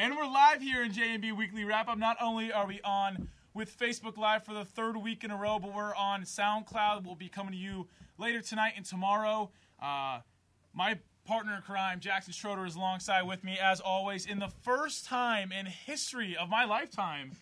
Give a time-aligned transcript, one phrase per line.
[0.00, 1.98] And we're live here in J&B Weekly Wrap Up.
[1.98, 5.58] Not only are we on with Facebook Live for the third week in a row,
[5.58, 7.04] but we're on SoundCloud.
[7.04, 7.86] We'll be coming to you
[8.16, 9.50] later tonight and tomorrow.
[9.78, 10.20] Uh,
[10.72, 14.24] my partner in crime, Jackson Schroeder, is alongside with me as always.
[14.24, 17.32] In the first time in history of my lifetime,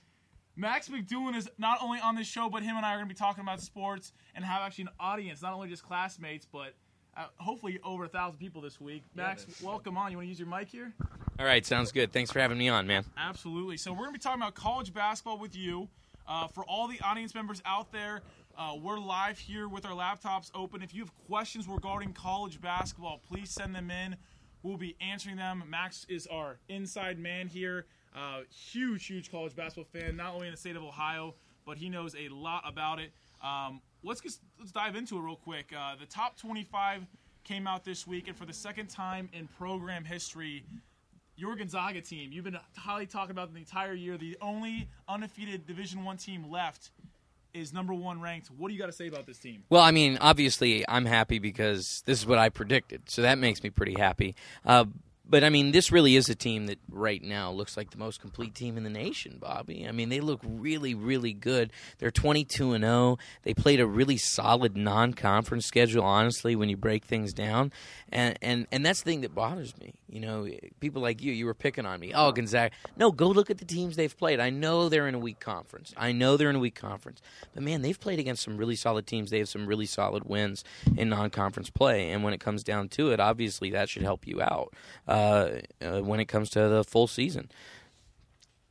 [0.57, 3.15] Max McDulin is not only on this show, but him and I are going to
[3.15, 6.75] be talking about sports and have actually an audience, not only just classmates, but
[7.17, 9.05] uh, hopefully over a thousand people this week.
[9.15, 10.11] Max, welcome on.
[10.11, 10.93] You want to use your mic here?
[11.39, 12.13] All right, sounds good.
[12.13, 13.05] Thanks for having me on, man.
[13.17, 13.77] Absolutely.
[13.77, 15.89] So we're going to be talking about college basketball with you.
[16.27, 18.23] Uh, for all the audience members out there,
[18.59, 20.83] uh, we're live here with our laptops open.
[20.83, 24.17] If you have questions regarding college basketball, please send them in.
[24.65, 25.63] We'll be answering them.
[25.69, 27.87] Max is our inside man here.
[28.17, 31.89] Uh, huge, huge college basketball fan, not only in the state of Ohio, but he
[31.89, 33.13] knows a lot about it.
[33.45, 35.73] Um, let's just let's dive into it real quick.
[35.73, 37.07] Uh, the top 25
[37.45, 40.65] came out this week, and for the second time in program history,
[41.39, 42.31] your Gonzaga team.
[42.33, 44.19] You've been highly talking about the entire year.
[44.19, 46.91] The only undefeated Division One team left
[47.55, 48.49] is number one ranked.
[48.49, 49.63] What do you got to say about this team?
[49.71, 53.63] Well, I mean, obviously, I'm happy because this is what I predicted, so that makes
[53.63, 54.35] me pretty happy.
[54.67, 54.87] Uh,
[55.29, 58.21] but I mean, this really is a team that right now looks like the most
[58.21, 59.87] complete team in the nation, Bobby.
[59.87, 61.71] I mean, they look really, really good.
[61.99, 63.19] They're 22 and 0.
[63.43, 67.73] They played a really solid non-conference schedule, honestly, when you break things down.
[68.11, 69.95] And and and that's the thing that bothers me.
[70.09, 70.49] You know,
[70.81, 72.13] people like you, you were picking on me.
[72.15, 72.75] Oh, Gonzaga.
[72.97, 74.41] No, go look at the teams they've played.
[74.41, 75.93] I know they're in a weak conference.
[75.97, 77.21] I know they're in a weak conference.
[77.53, 79.31] But man, they've played against some really solid teams.
[79.31, 80.65] They have some really solid wins
[80.97, 82.11] in non-conference play.
[82.11, 84.73] And when it comes down to it, obviously that should help you out.
[85.07, 87.51] Uh, uh, when it comes to the full season.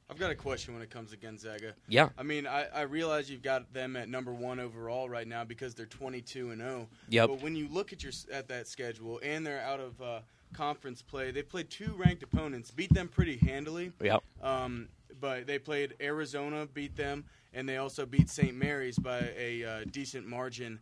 [0.09, 1.73] I've got a question when it comes to Gonzaga.
[1.89, 2.09] Yeah.
[2.17, 5.75] I mean, I, I realize you've got them at number one overall right now because
[5.75, 6.87] they're 22 and 0.
[7.09, 7.27] Yep.
[7.27, 10.19] But when you look at your at that schedule and they're out of uh,
[10.53, 13.91] conference play, they played two ranked opponents, beat them pretty handily.
[14.01, 14.23] Yep.
[14.41, 14.87] Um,
[15.19, 18.55] but they played Arizona, beat them, and they also beat St.
[18.55, 20.79] Mary's by a uh, decent margin.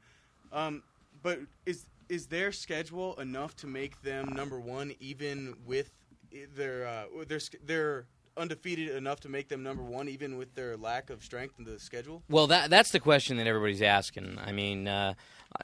[0.53, 0.83] Um,
[1.23, 5.91] but is is their schedule enough to make them number one, even with
[6.55, 8.05] their uh, their their
[8.37, 11.79] undefeated enough to make them number one, even with their lack of strength in the
[11.79, 12.23] schedule?
[12.29, 14.37] Well, that that's the question that everybody's asking.
[14.43, 15.13] I mean, uh,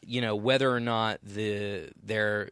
[0.01, 2.49] you know, whether or not the they're,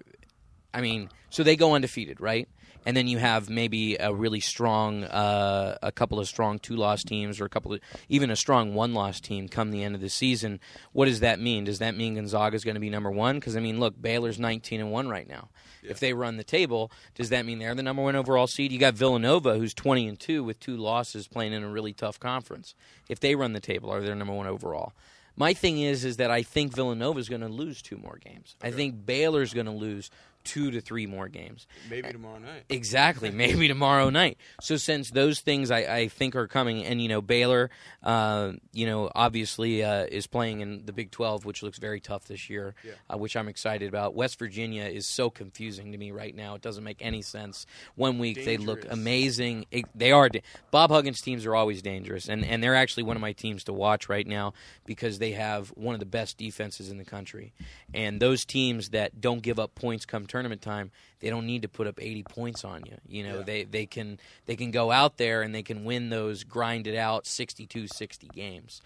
[0.73, 2.47] I mean, so they go undefeated, right?
[2.85, 7.41] And then you have maybe a really strong, uh, a couple of strong two-loss teams,
[7.41, 10.59] or a couple of even a strong one-loss team come the end of the season.
[10.94, 11.66] What does that mean?
[11.66, 13.35] Does that mean Gonzaga is going to be number one?
[13.35, 15.50] Because I mean, look, Baylor's nineteen and one right now.
[15.84, 15.91] Yeah.
[15.91, 18.72] If they run the table, does that mean they're the number one overall seed?
[18.72, 22.19] You got Villanova, who's twenty and two with two losses, playing in a really tough
[22.19, 22.75] conference.
[23.07, 24.94] If they run the table, are they number one overall?
[25.35, 28.56] My thing is, is that I think Villanova is going to lose two more games.
[28.59, 28.68] Okay.
[28.68, 30.12] I think Baylor's going to lose
[30.44, 31.67] two to three more games.
[31.89, 32.63] Maybe tomorrow night.
[32.69, 34.38] Exactly, maybe tomorrow night.
[34.61, 37.69] So since those things I, I think are coming, and you know Baylor,
[38.03, 42.25] uh, you know obviously uh, is playing in the Big Twelve, which looks very tough
[42.25, 42.94] this year, yeah.
[43.13, 44.16] uh, which I'm excited about.
[44.16, 47.66] West Virginia is so confusing to me right now; it doesn't make any sense.
[47.95, 48.57] One week dangerous.
[48.57, 50.29] they look amazing, it, they are.
[50.71, 53.73] Bob Huggins teams are always dangerous, and and they're actually one of my teams to
[53.73, 54.53] watch right now
[54.85, 57.53] because they have one of the best defenses in the country,
[57.94, 61.67] and those teams that don't give up points come tournament time, they don't need to
[61.67, 62.97] put up 80 points on you.
[63.07, 63.44] You know, yeah.
[63.44, 67.25] they they can they can go out there and they can win those grinded out
[67.25, 68.81] 62-60 games.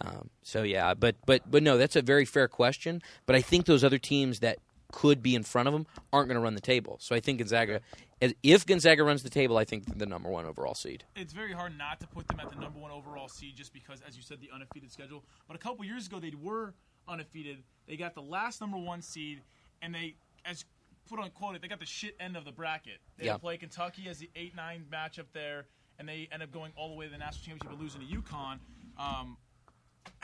[0.00, 3.02] Um, so yeah, but but but no, that's a very fair question.
[3.26, 4.58] But I think those other teams that
[4.92, 6.96] could be in front of them aren't going to run the table.
[7.00, 7.80] So I think Gonzaga,
[8.42, 11.04] if Gonzaga runs the table, I think the number one overall seed.
[11.14, 14.00] It's very hard not to put them at the number one overall seed just because,
[14.06, 15.24] as you said, the undefeated schedule.
[15.46, 16.74] But a couple years ago, they were
[17.06, 17.58] undefeated.
[17.86, 19.42] They got the last number one seed,
[19.82, 20.14] and they,
[20.44, 20.64] as
[21.08, 22.98] quote unquote, they got the shit end of the bracket.
[23.16, 25.66] They play Kentucky as the eight nine matchup there,
[25.98, 28.06] and they end up going all the way to the national championship and losing to
[28.06, 28.58] UConn.
[28.98, 29.36] Um,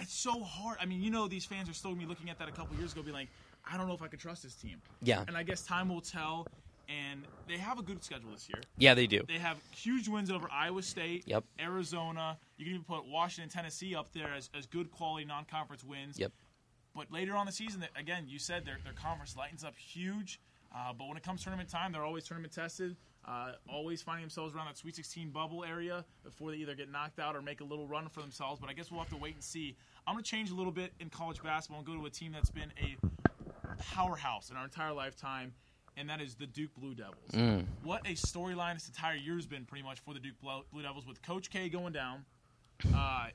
[0.01, 0.79] it's so hard.
[0.81, 2.93] I mean, you know, these fans are still me looking at that a couple years
[2.93, 3.29] ago, being like,
[3.71, 4.81] I don't know if I can trust this team.
[5.03, 5.25] Yeah.
[5.27, 6.47] And I guess time will tell.
[6.87, 8.61] And they have a good schedule this year.
[8.77, 9.23] Yeah, they do.
[9.27, 11.43] They have huge wins over Iowa State, yep.
[11.59, 12.37] Arizona.
[12.59, 16.19] You can even put Washington, Tennessee up there as, as good quality non-conference wins.
[16.19, 16.33] Yep.
[16.95, 20.41] But later on the season, again, you said their, their conference lightens up huge.
[20.75, 22.97] Uh, but when it comes tournament time, they're always tournament tested.
[23.27, 27.19] Uh, always finding themselves around that Sweet 16 bubble area before they either get knocked
[27.19, 28.61] out or make a little run for themselves.
[28.61, 29.77] But I guess we'll have to wait and see.
[30.07, 32.33] I'm going to change a little bit in college basketball and go to a team
[32.33, 32.97] that's been a
[33.79, 35.55] powerhouse in our entire lifetime,
[35.97, 37.31] and that is the Duke Blue Devils.
[37.33, 37.65] Mm.
[37.83, 41.07] What a storyline this entire year has been, pretty much, for the Duke Blue Devils,
[41.07, 42.25] with Coach K going down.
[42.95, 43.29] Uh,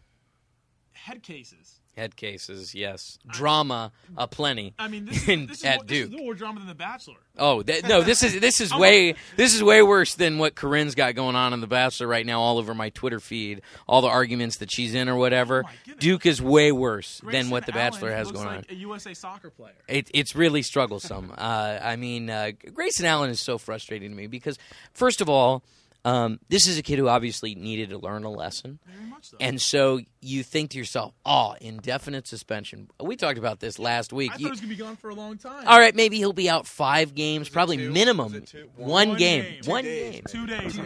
[1.05, 1.75] head cases.
[1.97, 3.19] Head cases, yes.
[3.27, 4.73] Drama aplenty.
[4.79, 6.19] I mean, this In- is, this is, at more, this is Duke.
[6.21, 7.17] more drama than The Bachelor.
[7.37, 8.01] Oh that, no!
[8.01, 11.51] This is this is way this is way worse than what Corinne's got going on
[11.51, 13.63] in The Bachelor right now, all over my Twitter feed.
[13.85, 15.65] All the arguments that she's in or whatever.
[15.67, 15.91] Oh.
[15.99, 18.55] Duke is way worse than what The Bachelor Allen has looks going on.
[18.57, 19.73] like A USA soccer player.
[19.89, 21.33] It, it's really strugglesome.
[21.37, 24.57] uh, I mean, uh, Grayson Allen is so frustrating to me because,
[24.93, 25.63] first of all,
[26.05, 28.79] um, this is a kid who obviously needed to learn a lesson.
[28.85, 29.37] Very much so.
[29.39, 32.89] And so you think to yourself, oh, indefinite suspension.
[33.01, 34.31] We talked about this last week.
[34.31, 35.67] I thought he was gonna be gone for a long time.
[35.67, 37.91] all right, maybe he'll be out five games, probably two?
[37.91, 38.31] minimum.
[38.33, 38.69] Was it two?
[38.77, 39.43] One, One game.
[39.43, 39.61] game.
[39.65, 40.13] One Two days.
[40.13, 40.23] game.
[40.27, 40.83] Two days, Two-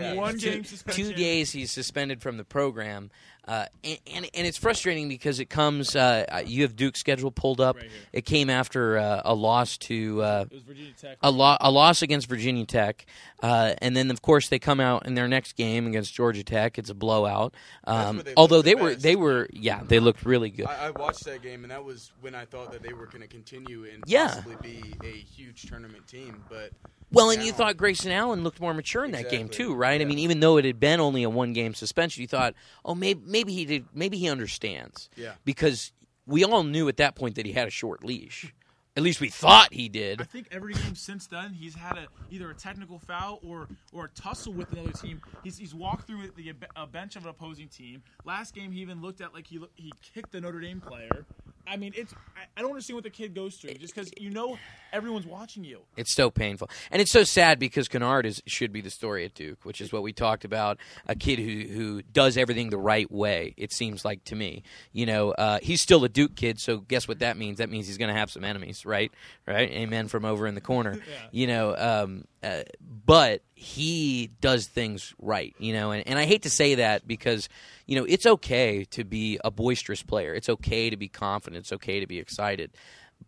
[0.49, 1.05] game suspension.
[1.05, 3.11] Two days he's suspended from the program.
[3.45, 5.97] Uh, and, and and it's frustrating because it comes.
[5.97, 7.75] Uh, you have Duke's schedule pulled up.
[7.75, 11.17] Right it came after uh, a loss to uh, It was Virginia Tech.
[11.21, 13.05] a, lo- a loss against Virginia Tech,
[13.41, 16.77] uh, and then of course they come out in their next game against Georgia Tech.
[16.79, 17.53] It's a blowout.
[17.83, 19.03] Um, they although they the were, best.
[19.03, 20.67] they were, yeah, they looked really good.
[20.67, 23.23] I, I watched that game, and that was when I thought that they were going
[23.23, 24.27] to continue and Yeah.
[24.27, 26.43] possibly be a huge tournament team.
[26.49, 26.71] But
[27.13, 30.01] Well, and you thought Grayson Allen looked more mature in that game too, right?
[30.01, 33.21] I mean, even though it had been only a one-game suspension, you thought, oh, maybe
[33.25, 35.33] maybe he did, maybe he understands, Yeah.
[35.45, 35.91] because
[36.25, 38.53] we all knew at that point that he had a short leash.
[38.95, 40.21] At least we thought he did.
[40.21, 44.05] I think every game since then, he's had a either a technical foul or or
[44.05, 45.19] a tussle with another team.
[45.43, 48.03] He's, he's walked through the a bench of an opposing team.
[48.23, 51.25] Last game, he even looked at like he he kicked the Notre Dame player.
[51.67, 54.29] I mean, it's I, I don't understand what the kid goes through just because you
[54.29, 54.57] know
[54.91, 55.81] everyone's watching you.
[55.95, 59.33] It's so painful, and it's so sad because Kennard is should be the story at
[59.33, 60.77] Duke, which is what we talked about.
[61.07, 63.53] A kid who who does everything the right way.
[63.57, 66.59] It seems like to me, you know, uh, he's still a Duke kid.
[66.59, 67.59] So guess what that means?
[67.59, 69.11] That means he's going to have some enemies, right?
[69.47, 69.69] Right?
[69.71, 70.99] Amen from over in the corner.
[71.31, 72.63] You know, um, uh,
[73.05, 75.55] but he does things right.
[75.57, 77.47] You know, and, and I hate to say that because
[77.87, 80.33] you know it's okay to be a boisterous player.
[80.33, 81.61] It's okay to be confident.
[81.61, 82.71] It's okay to be excited.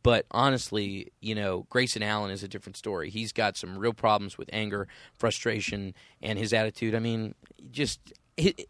[0.03, 3.09] But honestly, you know, Grayson Allen is a different story.
[3.09, 6.95] He's got some real problems with anger, frustration, and his attitude.
[6.95, 7.33] I mean,
[7.71, 7.99] just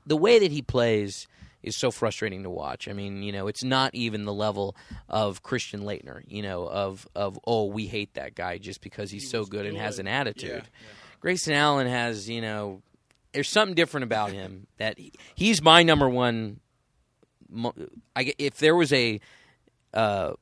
[0.05, 1.27] the way that he plays
[1.63, 2.87] is so frustrating to watch.
[2.87, 4.75] I mean, you know, it's not even the level
[5.09, 9.23] of Christian Laettner, you know, of of oh, we hate that guy just because he's
[9.23, 10.63] He so was good and has an attitude.
[10.63, 10.87] Yeah.
[11.25, 12.83] Grayson Allen has, you know,
[13.33, 16.59] there's something different about him that he, he's my number one.
[18.15, 19.19] I, if there was a,
[19.91, 20.33] uh,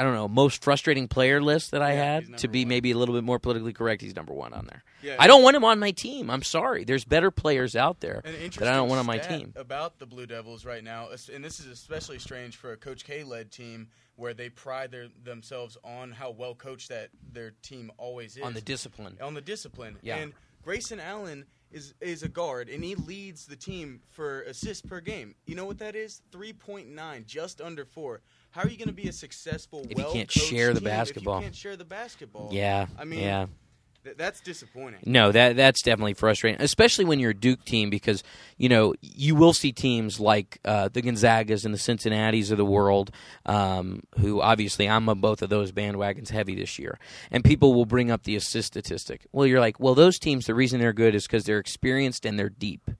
[0.00, 2.68] I don't know, most frustrating player list that I Yeah, had to be one.
[2.70, 4.82] maybe a little bit more politically correct, he's number one on there.
[5.02, 5.16] Yeah.
[5.18, 6.30] I don't want him on my team.
[6.30, 6.84] I'm sorry.
[6.84, 9.52] There's better players out there that I don't want on my team.
[9.56, 13.24] about the Blue Devils right now, and this is especially strange for a Coach K
[13.24, 18.36] led team where they pride their, themselves on how well coached that their team always
[18.38, 19.18] is On the discipline.
[19.20, 19.96] on the discipline.
[20.02, 20.16] Yeah.
[20.16, 20.32] And
[20.62, 25.34] Grayson Allen is is a guard, and he leads the team for assists per game.
[25.46, 26.20] You know what that is?
[26.32, 28.22] Three point nine, just under four.
[28.50, 30.92] How are you going to be a successful, If you can't share the team if
[30.92, 31.36] basketball?
[31.36, 32.48] you can't share the basketball.
[32.52, 32.86] Yeah.
[32.98, 33.46] I mean, yeah.
[34.02, 35.00] th- that's disappointing.
[35.06, 38.24] No, that that's definitely frustrating, especially when you're a Duke team because
[38.56, 42.64] you know you will see teams like uh, the Gonzagas and the Cincinnati's of the
[42.64, 43.12] world,
[43.46, 46.98] um, who obviously I'm on both of those bandwagons heavy this year,
[47.30, 49.26] and people will bring up the assist statistic.
[49.30, 52.36] Well, you're like, well, those teams, the reason they're good is because they're experienced and
[52.36, 52.90] they're deep.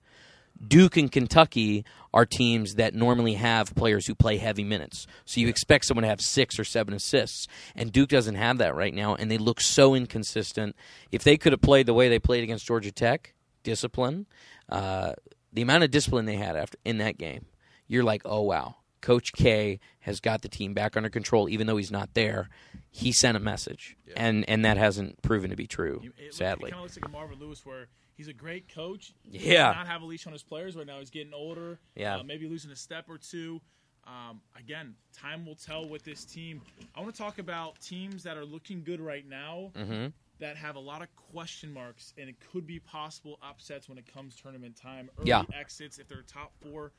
[0.65, 5.07] Duke and Kentucky are teams that normally have players who play heavy minutes.
[5.25, 7.47] So you expect someone to have six or seven assists.
[7.75, 10.75] And Duke doesn't have that right now, and they look so inconsistent.
[11.11, 13.33] If they could have played the way they played against Georgia Tech,
[13.63, 14.25] discipline,
[14.69, 15.13] uh,
[15.53, 17.45] the amount of discipline they had after in that game,
[17.87, 21.77] you're like, oh wow, Coach K has got the team back under control, even though
[21.77, 22.49] he's not there.
[22.89, 26.71] He sent a message, and and that hasn't proven to be true, It, it, sadly.
[26.71, 27.87] kind of looks like a Marvin Lewis where
[28.21, 29.13] he's a great coach.
[29.31, 29.71] He Yeah.
[29.71, 30.99] not have a leash on his players right now.
[30.99, 31.79] He's getting older.
[31.95, 32.17] Yeah.
[32.17, 33.59] uh, maybe losing a step or two.
[34.05, 36.61] Um, again, time will tell with this team.
[36.95, 40.07] I want to talk about teams that are looking good right now hmm
[40.39, 44.11] that have a lot of question marks, and it could be possible upsets when it
[44.11, 45.09] comes tournament time.
[45.19, 45.43] Early Yeah.
[45.53, 46.91] exits if they're top four,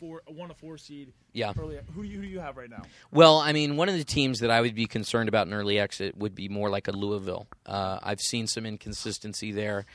[0.00, 1.12] four, one to four seed.
[1.32, 1.52] Yeah.
[1.56, 2.82] Early, who do you who do you have right now?
[3.12, 5.78] Well, I mean, one of the teams that I would be concerned about an early
[5.78, 7.46] exit would be more like a Louisville.
[7.66, 9.86] Uh, I've seen some inconsistency there.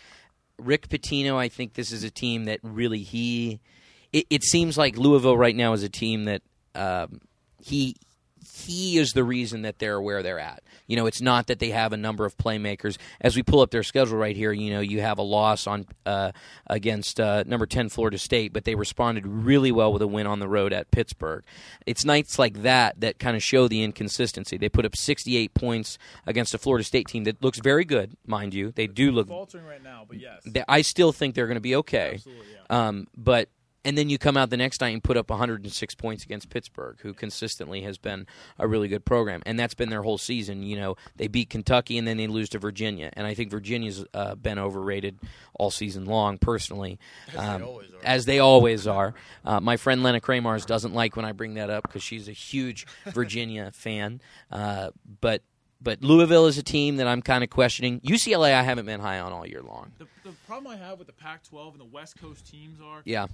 [0.59, 3.59] Rick Pitino, I think this is a team that really he.
[4.13, 6.41] It, it seems like Louisville right now is a team that
[6.75, 7.21] um,
[7.61, 7.95] he
[8.53, 10.63] he is the reason that they're where they're at.
[10.87, 12.97] You know, it's not that they have a number of playmakers.
[13.19, 15.85] As we pull up their schedule right here, you know, you have a loss on
[16.05, 16.31] uh,
[16.67, 20.39] against uh, number ten Florida State, but they responded really well with a win on
[20.39, 21.43] the road at Pittsburgh.
[21.85, 24.57] It's nights like that that kind of show the inconsistency.
[24.57, 28.53] They put up 68 points against a Florida State team that looks very good, mind
[28.53, 28.71] you.
[28.71, 29.27] They do look.
[29.27, 32.11] Faltering right now, but yes, they- I still think they're going to be okay.
[32.15, 32.45] absolutely.
[32.69, 32.87] Yeah.
[32.87, 33.49] Um, but
[33.87, 36.97] and then you come out the next night and put up 106 points against Pittsburgh,
[37.01, 38.27] who consistently has been
[38.59, 40.61] a really good program, and that's been their whole season.
[40.61, 44.03] You know, they beat Kentucky and then they lose to Virginia, and I think Virginia's
[44.13, 45.17] uh, been overrated
[45.53, 47.99] all season long, personally, As they always are.
[48.03, 49.13] as they always are.
[49.45, 52.33] Uh, my friend Lena Kramars doesn't like when I bring that up because she's a
[52.33, 54.19] huge Virginia fan,
[54.51, 54.91] uh,
[55.21, 55.41] but.
[55.79, 57.99] But Louisville is a team that I'm kind of questioning.
[57.99, 59.91] UCLA, I haven't been high on all year long.
[59.99, 63.27] The, the problem I have with the Pac-12 and the West Coast teams are Yeah,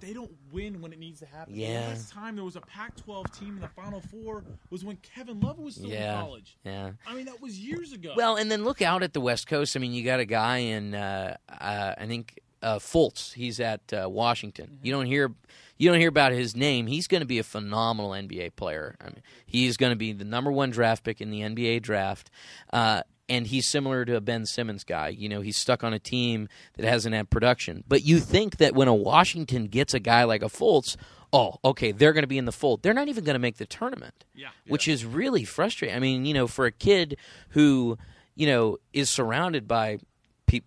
[0.00, 1.54] they don't win when it needs to happen.
[1.54, 1.82] Yeah.
[1.82, 5.40] The last time there was a Pac-12 team in the Final Four was when Kevin
[5.40, 6.18] Love was still Yeah.
[6.20, 6.56] in college.
[6.64, 6.90] yeah.
[7.06, 8.12] I mean, that was years ago.
[8.16, 9.76] Well, and then look out at the West Coast.
[9.76, 13.34] I mean, you got a guy in, uh, uh, I think uh, Fultz.
[13.34, 14.78] He's at uh, Washington.
[14.82, 15.32] You don't hear,
[15.76, 16.86] you don't hear about his name.
[16.86, 18.96] He's going to be a phenomenal NBA player.
[19.00, 22.30] I mean, he's going to be the number one draft pick in the NBA draft.
[22.72, 25.08] Uh, and he's similar to a Ben Simmons guy.
[25.08, 27.84] You know, he's stuck on a team that hasn't had production.
[27.88, 30.96] But you think that when a Washington gets a guy like a Fultz,
[31.32, 32.82] oh, okay, they're going to be in the fold.
[32.82, 34.48] They're not even going to make the tournament yeah.
[34.66, 35.96] which is really frustrating.
[35.96, 37.16] I mean, you know, for a kid
[37.50, 37.98] who,
[38.34, 39.98] you know, is surrounded by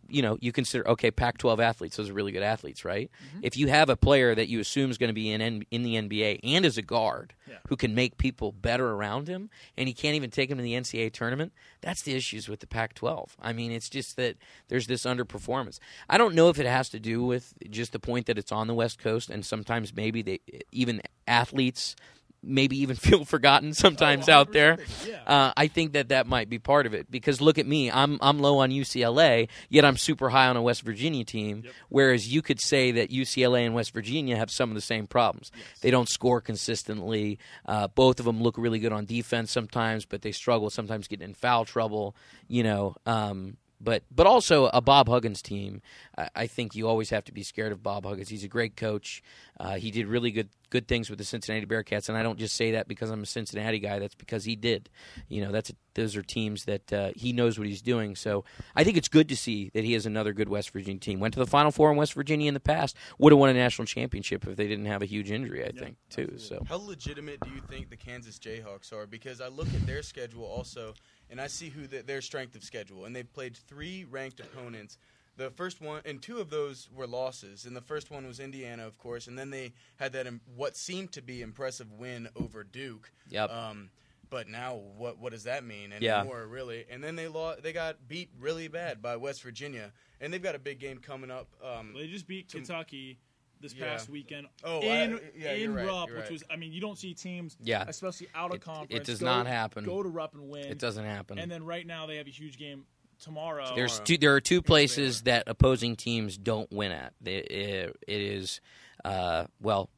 [0.09, 3.09] you know, you consider okay, Pac-12 athletes, those are really good athletes, right?
[3.29, 3.39] Mm-hmm.
[3.43, 5.83] If you have a player that you assume is going to be in N- in
[5.83, 7.57] the NBA and is a guard Yeah.
[7.69, 10.73] who can make people better around him, and he can't even take him to the
[10.73, 13.29] NCAA tournament, that's the issues with the Pac-12.
[13.41, 14.35] I mean, it's just that
[14.67, 15.79] there's this underperformance.
[16.09, 18.67] I don't know if it has to do with just the point that it's on
[18.67, 20.39] the West Coast, and sometimes maybe they
[20.71, 21.95] even athletes
[22.43, 24.77] maybe even feel forgotten sometimes Oh, out there.
[25.07, 25.21] yeah.
[25.25, 28.17] Uh, I think that that might be part of it because look at me, I'm
[28.21, 31.63] I'm low on UCLA, yet I'm super high on a West Virginia team.
[31.89, 35.51] Whereas you could say that UCLA and West Virginia have some of the same problems.
[35.81, 37.39] They don't score consistently.
[37.65, 41.27] Uh, both of them look really good on defense sometimes, but they struggle sometimes getting
[41.29, 42.15] in foul trouble.
[42.47, 42.95] You know.
[43.05, 45.81] Um, but but also a Bob Huggins team.
[46.17, 48.29] I, I think you always have to be scared of Bob Huggins.
[48.29, 49.21] He's a great coach.
[49.59, 52.55] Uh, he did really good good things with the Cincinnati Bearcats, and I don't just
[52.55, 53.99] say that because I'm a Cincinnati guy.
[53.99, 54.89] That's because he did.
[55.29, 58.15] You know, that's a, those are teams that uh, he knows what he's doing.
[58.15, 58.43] So
[58.75, 61.19] I think it's good to see that he has another good West Virginia team.
[61.19, 62.95] Went to the Final Four in West Virginia in the past.
[63.19, 65.65] Would have won a national championship if they didn't have a huge injury.
[65.65, 66.37] I think too.
[66.37, 69.07] So How legitimate do you think the Kansas Jayhawks are?
[69.07, 70.93] Because I look at their schedule also,
[71.29, 74.97] and I see who the, their strength of schedule, and they've played three ranked opponents.
[75.37, 78.87] The first one and two of those were losses, and the first one was Indiana,
[78.87, 82.63] of course, and then they had that im- what seemed to be impressive win over
[82.63, 83.11] Duke.
[83.29, 83.51] Yep.
[83.51, 83.89] Um,
[84.29, 86.19] but now, what what does that mean Yeah.
[86.21, 86.85] anymore, really?
[86.89, 90.55] And then they lost, they got beat really bad by West Virginia, and they've got
[90.55, 91.47] a big game coming up.
[91.63, 93.19] Um, Well, they just beat To- Kentucky
[93.61, 93.85] this Yeah.
[93.91, 96.31] past weekend Oh, in, I- yeah, in right, Rupp, you're which right.
[96.33, 97.85] was I mean you don't see teams Yeah.
[97.87, 98.57] especially out of
[98.89, 99.83] It- it does go- not happen.
[99.85, 100.65] Go to Rupp and win.
[100.67, 101.39] it doesn't happen.
[101.39, 102.85] And then right now they have a huge game
[103.19, 103.73] tomorrow.
[103.75, 104.05] There's Tomorrow.
[104.05, 104.17] two.
[104.17, 107.13] There are two places that opposing teams don't win at.
[107.25, 108.61] It, it, it is,
[109.03, 109.89] uh, well,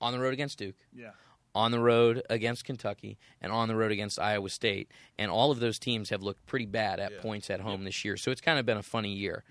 [0.00, 1.10] on the road against Duke, yeah.
[1.54, 4.90] on the road against Kentucky, and on the road against Iowa State.
[5.18, 7.20] And all of those teams have looked pretty bad at Yeah.
[7.20, 8.16] points at home this year.
[8.16, 9.44] So it's kind of been a funny year.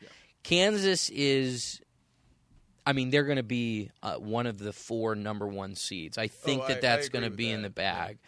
[0.44, 1.82] Kansas is.
[2.86, 6.18] I mean, they're going to be uh, one of the four number one seeds.
[6.18, 8.20] I think Oh, that I- that's going to be in the bag.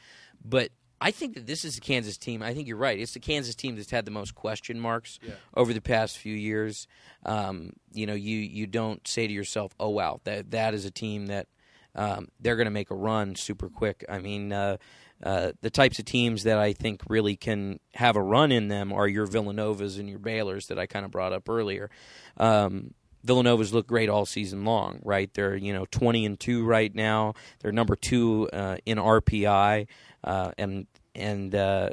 [0.44, 2.42] But I think that this is a Kansas team.
[2.42, 3.00] I think you're right.
[3.00, 5.34] It's the Kansas team that's had the most question marks Yeah.
[5.54, 6.88] over the past few years.
[7.24, 10.92] Um, you know, you you don't say to yourself, "Oh wow, that that is a
[10.92, 11.48] team that
[11.94, 14.78] um, they're going to make a run super quick." I mean, uh,
[15.22, 18.92] uh, the types of teams that I think really can have a run in them
[18.92, 21.92] are your Villanovas and your Baylors that I kind of brought up earlier.
[22.38, 22.96] Um,
[23.28, 25.32] Villanova's look great all season long, right?
[25.34, 27.34] They're you know twenty and two right now.
[27.60, 29.88] They're number two uh, in RPI,
[30.24, 31.90] uh, and and uh,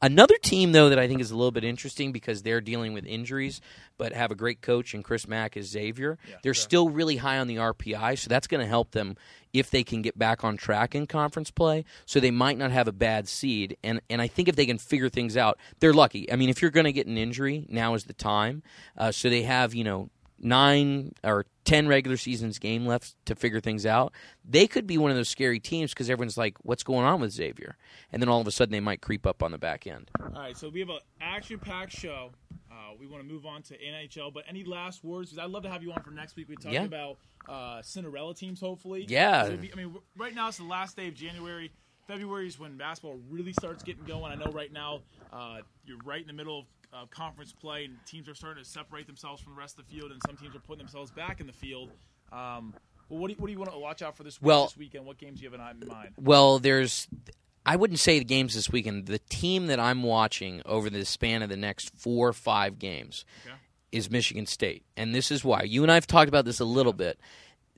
[0.00, 3.04] another team though that I think is a little bit interesting because they're dealing with
[3.04, 3.60] injuries,
[3.96, 6.18] but have a great coach and Chris Mack is Xavier.
[6.42, 9.16] they're still really high on the RPI, so that's going to help them
[9.52, 11.84] if they can get back on track in conference play.
[12.06, 14.78] So they might not have a bad seed, and and I think if they can
[14.78, 16.30] figure things out, they're lucky.
[16.30, 18.62] I mean, if you're going to get an injury, now is the time.
[18.96, 23.60] Uh, so they have you know nine or ten regular seasons game left to figure
[23.60, 24.12] things out.
[24.48, 27.32] They could be one of those scary teams because everyone's like, "What's going on with
[27.32, 27.76] Xavier?"
[28.12, 30.10] And then all of a sudden they might creep up on the back end.
[30.20, 32.30] All right, so we have an action-packed show.
[32.70, 35.30] Uh, we want to move on to NHL, but any last words?
[35.30, 36.48] Because I'd love to have you on for next week.
[36.48, 36.84] We talk Yeah.
[36.84, 37.18] about
[37.48, 39.06] uh, Cinderella teams, hopefully.
[39.08, 39.48] Yeah.
[39.48, 41.70] Be- I mean, right now it's the last day of January.
[42.06, 44.30] February is when basketball really starts getting going.
[44.32, 45.00] I know right now
[45.32, 48.68] uh, you're right in the middle of uh, conference play, and teams are starting to
[48.68, 51.40] separate themselves from the rest of the field, and some teams are putting themselves back
[51.40, 51.90] in the field.
[52.32, 52.74] Um,
[53.08, 54.64] well, what do you, what do you want to watch out for this, week, Well-
[54.66, 55.06] this weekend?
[55.06, 56.12] What games do you have in mind?
[56.18, 57.08] Well, there's.
[57.66, 59.06] I wouldn't say the games this weekend.
[59.06, 63.26] The team that I'm watching over the span of the next four or five games
[63.44, 63.54] Okay.
[63.92, 64.84] is Michigan State.
[64.96, 65.62] And this is why.
[65.64, 67.18] You and I have talked about this a little bit.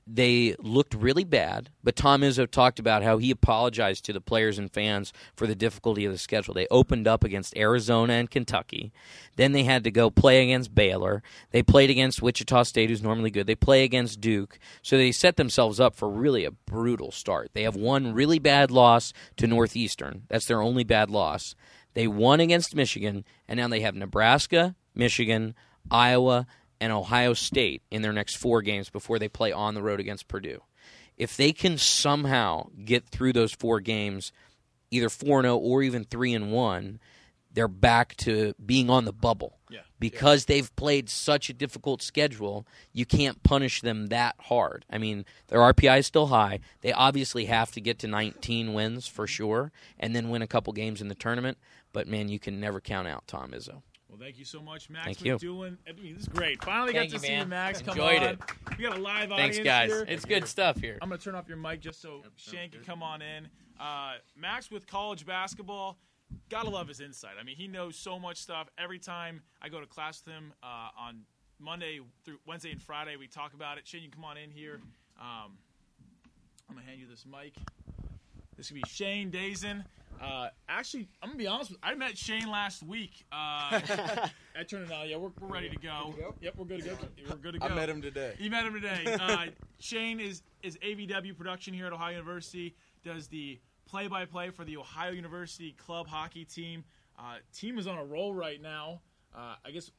[0.07, 4.57] They looked really bad, but Tom Izzo talked about how he apologized to the players
[4.57, 6.53] and fans for the difficulty of the schedule.
[6.53, 8.91] They opened up against Arizona and Kentucky.
[9.35, 11.21] Then they had to go play against Baylor.
[11.51, 13.47] They played against Wichita State, who's normally good.
[13.47, 14.57] They play against Duke.
[14.81, 17.51] So they set themselves up for really a brutal start.
[17.53, 20.23] They have one really bad loss to Northeastern.
[20.29, 21.55] That's their only bad loss.
[21.93, 25.55] They won against Michigan, and now they have Nebraska, Michigan,
[25.89, 26.47] Iowa,
[26.81, 30.27] and Ohio State in their next four games before they play on the road against
[30.27, 30.63] Purdue.
[31.15, 34.31] If they can somehow get through those four games,
[34.89, 36.99] either 4 0 or even 3 and 1,
[37.53, 39.59] they're back to being on the bubble.
[39.69, 39.81] Yeah.
[39.99, 44.85] Because they've played such a difficult schedule, you can't punish them that hard.
[44.89, 46.59] I mean, their RPI is still high.
[46.81, 50.73] They obviously have to get to 19 wins for sure and then win a couple
[50.73, 51.59] games in the tournament.
[51.93, 53.83] But, man, you can never count out Tom Izzo.
[54.11, 55.37] Well, thank you so much, Max Thank you.
[55.37, 55.77] McDulin.
[55.87, 56.61] I mean, this is great.
[56.65, 57.47] Finally Thank got to you, see man.
[57.47, 58.29] Max come Enjoyed on.
[58.33, 58.39] it.
[58.77, 59.89] We got a live Thanks, audience guys.
[59.89, 60.05] here.
[60.05, 60.97] It's good stuff here.
[61.01, 63.47] I'm going to turn off your mic just so Shane can come on in.
[63.79, 65.97] Uh, Max with college basketball,
[66.49, 67.31] gotta love his insight.
[67.39, 68.69] I mean, he knows so much stuff.
[68.77, 71.21] Every time I go to class with him uh, on
[71.57, 73.87] Monday through Wednesday and Friday, we talk about it.
[73.87, 74.81] Shane, you come on in here.
[75.19, 75.57] Um,
[76.69, 77.55] I'm gonna hand you this mic.
[78.55, 79.83] This is gonna be Shane Dazen.
[80.21, 83.25] Uh, actually, I'm gonna be honest with I met Shane last week.
[83.31, 83.79] Uh,
[84.55, 85.09] at Trinidad.
[85.09, 86.13] Yeah, we're, we're ready to go.
[86.41, 86.97] Yep, we're good to go.
[87.29, 87.65] We're good to go.
[87.65, 88.35] I met him today.
[88.37, 89.17] You met him today.
[89.21, 89.47] Uh,
[89.79, 92.75] Shane is is AVW production here at Ohio University.
[93.03, 93.59] Does the
[93.91, 96.83] play-by-play for the Ohio University club hockey team.
[97.19, 99.01] Uh, team is on a roll right now.
[99.35, 99.91] Uh, I guess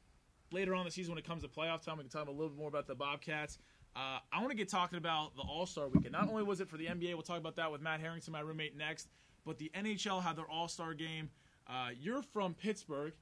[0.51, 2.31] later on in the season when it comes to playoff time, we can talk a
[2.31, 3.59] little bit more about the Bobcats.
[3.95, 6.13] Uh, I want to get talking about the All Star weekend.
[6.13, 8.39] Not only was it for the NBA, we'll talk about that with Matt Harrington, my
[8.39, 9.07] roommate, next.
[9.45, 11.29] But the NHL had their All Star game.
[11.67, 13.13] Uh, you're from Pittsburgh,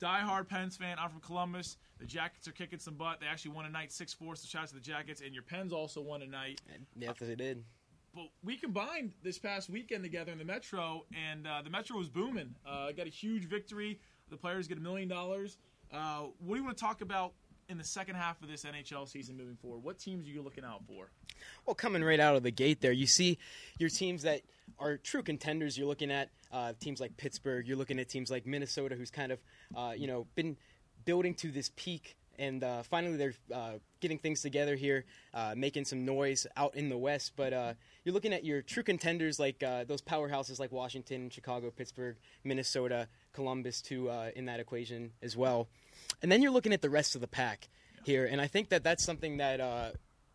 [0.00, 0.96] diehard Pens fan.
[0.98, 1.76] I'm from Columbus.
[1.98, 3.20] The Jackets are kicking some butt.
[3.20, 4.34] They actually won a night six four.
[4.34, 5.20] So shout out to the Jackets.
[5.24, 6.60] And your Pens also won a night.
[6.96, 7.62] Yes, they did.
[8.14, 12.08] But we combined this past weekend together in the Metro, and uh, the Metro was
[12.08, 12.54] booming.
[12.66, 14.00] Uh, got a huge victory.
[14.30, 15.56] The players get a million dollars.
[15.92, 17.32] Uh, What do you want to talk about
[17.68, 19.82] in the second half of this NHL season moving forward?
[19.82, 21.10] What teams are you looking out for?
[21.66, 23.38] Well, coming right out of the gate there, you see
[23.78, 24.42] your teams that
[24.82, 25.78] are true contenders.
[25.78, 27.66] You're looking at uh, teams like Pittsburgh.
[27.66, 29.38] You're looking at teams like Minnesota, who's kind of,
[29.76, 30.56] uh, you know, been
[31.04, 32.16] building to this peak.
[32.38, 36.88] And uh, finally, they're uh, getting things together here, uh, making some noise out in
[36.88, 37.32] the West.
[37.36, 42.16] But uh, you're looking at your true contenders like those powerhouses like Washington, Chicago, Pittsburgh,
[42.42, 45.68] Minnesota, Columbus, too, in that equation as well.
[46.22, 47.68] And then you're looking at the rest of the pack
[48.04, 48.24] here.
[48.24, 49.94] And I think that that's something that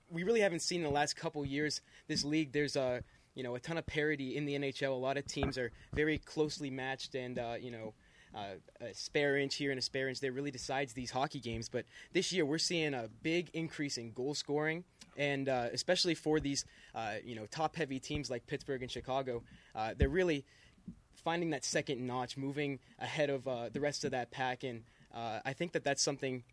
[0.10, 1.82] we really haven't seen in the last couple years.
[2.08, 3.04] This league, there's a
[3.38, 4.90] you know a ton of parity in the NHL.
[4.90, 7.94] A lot of teams are very closely matched, and uh, you know.
[8.36, 11.70] Uh, a spare inch here and a spare inch there really decides these hockey games.
[11.70, 14.84] But this year we're seeing a big increase in goal scoring,
[15.16, 19.44] and uh, especially for these uh, you know top heavy teams like Pittsburgh and Chicago,
[19.74, 20.46] uh, they're really
[21.24, 24.64] finding that second notch, moving ahead of uh, the rest of that pack.
[24.64, 24.84] And
[25.16, 26.44] uh, I think that that's something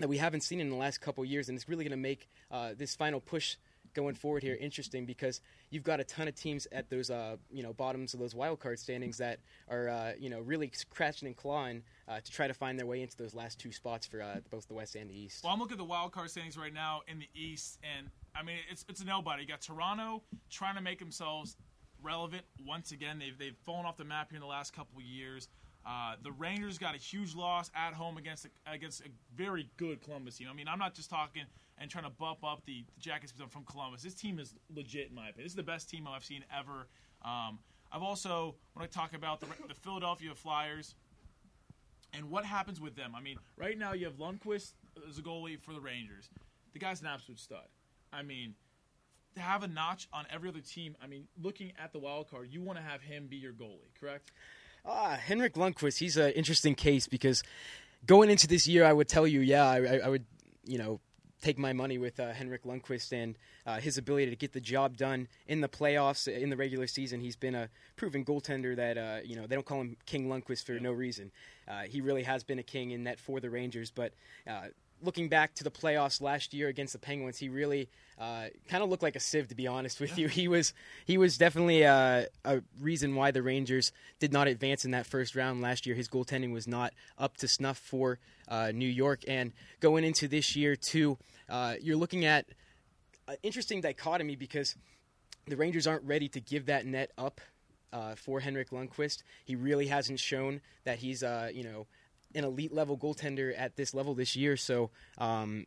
[0.00, 2.28] that we haven't seen in the last couple years, and it's really going to make
[2.76, 3.56] this final push
[3.94, 7.62] going forward here interesting because you've got a ton of teams at those uh, you
[7.62, 11.36] know bottoms of those wild card standings that are uh, you know really scratching and
[11.36, 14.36] clawing uh, to try to find their way into those last two spots for uh,
[14.50, 15.44] both the West and the East.
[15.44, 18.42] Well, I'm looking at the wild card standings right now in the East, and I
[18.42, 19.42] mean it's it's a nobody.
[19.42, 21.56] You got Toronto trying to make themselves
[22.02, 23.18] relevant once again.
[23.18, 25.48] They've they've fallen off the map here in the last couple of years.
[25.84, 30.00] Uh, the Rangers got a huge loss at home against a, against a very good
[30.00, 30.48] Columbus team.
[30.50, 31.42] I mean, I'm not just talking
[31.78, 34.02] and trying to bump up the, the Jackets from Columbus.
[34.02, 35.44] This team is legit in my opinion.
[35.44, 36.86] This is the best team I've seen ever.
[37.24, 37.58] Um,
[37.90, 40.94] I've also when I talk about the, the Philadelphia Flyers
[42.12, 43.14] and what happens with them.
[43.16, 44.72] I mean, right now you have Lundqvist
[45.08, 46.30] as a goalie for the Rangers.
[46.72, 47.66] The guy's an absolute stud.
[48.12, 48.54] I mean,
[49.34, 50.96] to have a notch on every other team.
[51.02, 53.92] I mean, looking at the wild card, you want to have him be your goalie,
[53.98, 54.32] correct?
[54.84, 57.42] Ah, Henrik Lundqvist, he's an interesting case because
[58.06, 60.24] going into this year, I would tell you, yeah, I, I- would,
[60.64, 61.00] you know,
[61.40, 64.96] take my money with uh, Henrik Lundqvist and uh, his ability to get the job
[64.96, 67.20] done in the playoffs, in the regular season.
[67.20, 70.64] He's been a proven goaltender that, uh, you know, they don't call him King Lundqvist
[70.64, 71.32] for no reason.
[71.66, 74.12] Uh, he really has been a king in net for the Rangers, but
[74.48, 74.66] uh,
[75.02, 77.88] looking back to the playoffs last year against the Penguins, he really
[78.18, 80.28] uh, kind of looked like a sieve, to be honest with you.
[80.28, 80.72] He was
[81.04, 85.34] he was definitely uh, a reason why the Rangers did not advance in that first
[85.34, 85.94] round last year.
[85.94, 90.56] His goaltending was not up to snuff for uh, New York, and going into this
[90.56, 92.46] year too, uh, you're looking at
[93.28, 94.76] an interesting dichotomy because
[95.46, 97.40] the Rangers aren't ready to give that net up
[97.92, 99.22] uh, for Henrik Lundqvist.
[99.44, 101.86] He really hasn't shown that he's, uh, you know,
[102.34, 104.56] an elite level goaltender at this level this year.
[104.56, 105.66] So um,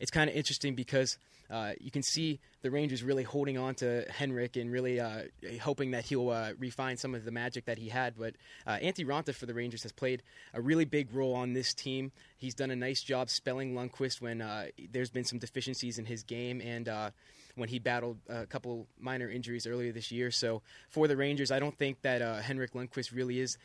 [0.00, 1.18] it's kind of interesting because
[1.50, 5.22] uh, you can see the Rangers really holding on to Henrik and really uh,
[5.62, 8.14] hoping that he'll uh, refine some of the magic that he had.
[8.18, 8.34] But
[8.66, 12.12] uh, Antti Raanta for the Rangers has played a really big role on this team.
[12.36, 16.22] He's done a nice job spelling Lundqvist when uh, there's been some deficiencies in his
[16.22, 17.10] game and uh,
[17.54, 20.30] when he battled a couple minor injuries earlier this year.
[20.30, 23.56] So for the Rangers, I don't think that Henrik Lundqvist really is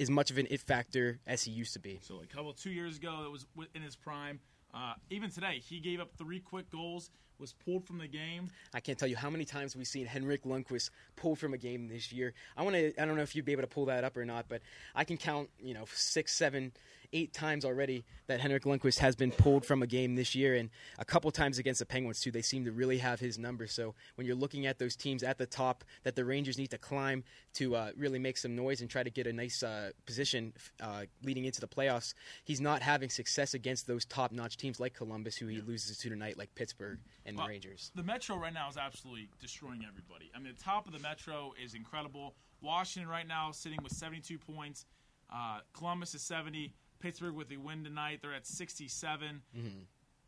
[0.00, 1.98] as much of an it factor as he used to be.
[2.02, 4.40] So like a couple two years ago, it was in his prime.
[4.72, 8.50] Uh, even today, he gave up three quick goals, was pulled from the game.
[8.74, 11.88] I can't tell you how many times we've seen Henrik Lundqvist pulled from a game
[11.88, 12.34] this year.
[12.56, 13.00] I want to.
[13.00, 14.60] I don't know if you'd be able to pull that up or not, but
[14.94, 16.72] I can count, you know, six, seven,
[17.12, 20.70] eight times already that Henrik Lundqvist has been pulled from a game this year, and
[20.98, 22.30] a couple times against the Penguins too.
[22.30, 23.66] They seem to really have his number.
[23.66, 26.78] So when you're looking at those teams at the top that the Rangers need to
[26.78, 30.52] climb to uh, really make some noise and try to get a nice uh, position
[30.80, 35.36] uh, leading into the playoffs, he's not having success against those top-notch teams like Columbus,
[35.36, 37.90] who he loses to tonight, like Pittsburgh and Well, the Rangers.
[37.94, 40.30] The Metro right now is absolutely destroying everybody.
[40.34, 42.34] I mean, the top of the Metro is incredible.
[42.60, 44.86] Washington right now sitting with 72 points.
[45.32, 46.72] Uh, Columbus is 70.
[47.00, 49.42] Pittsburgh with the win tonight, they're at 67.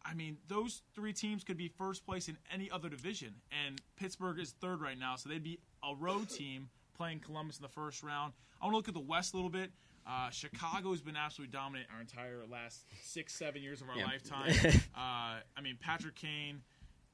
[0.04, 3.34] I mean, those three teams could be first place in any other division,
[3.66, 7.62] and Pittsburgh is third right now, so they'd be a road team playing Columbus in
[7.62, 8.32] the first round.
[8.60, 9.70] I want to look at the West a little bit.
[10.06, 14.06] Uh, Chicago has been absolutely dominant our entire last six, seven years of our Yeah.
[14.06, 14.52] lifetime.
[14.96, 16.62] uh, I mean, Patrick Kane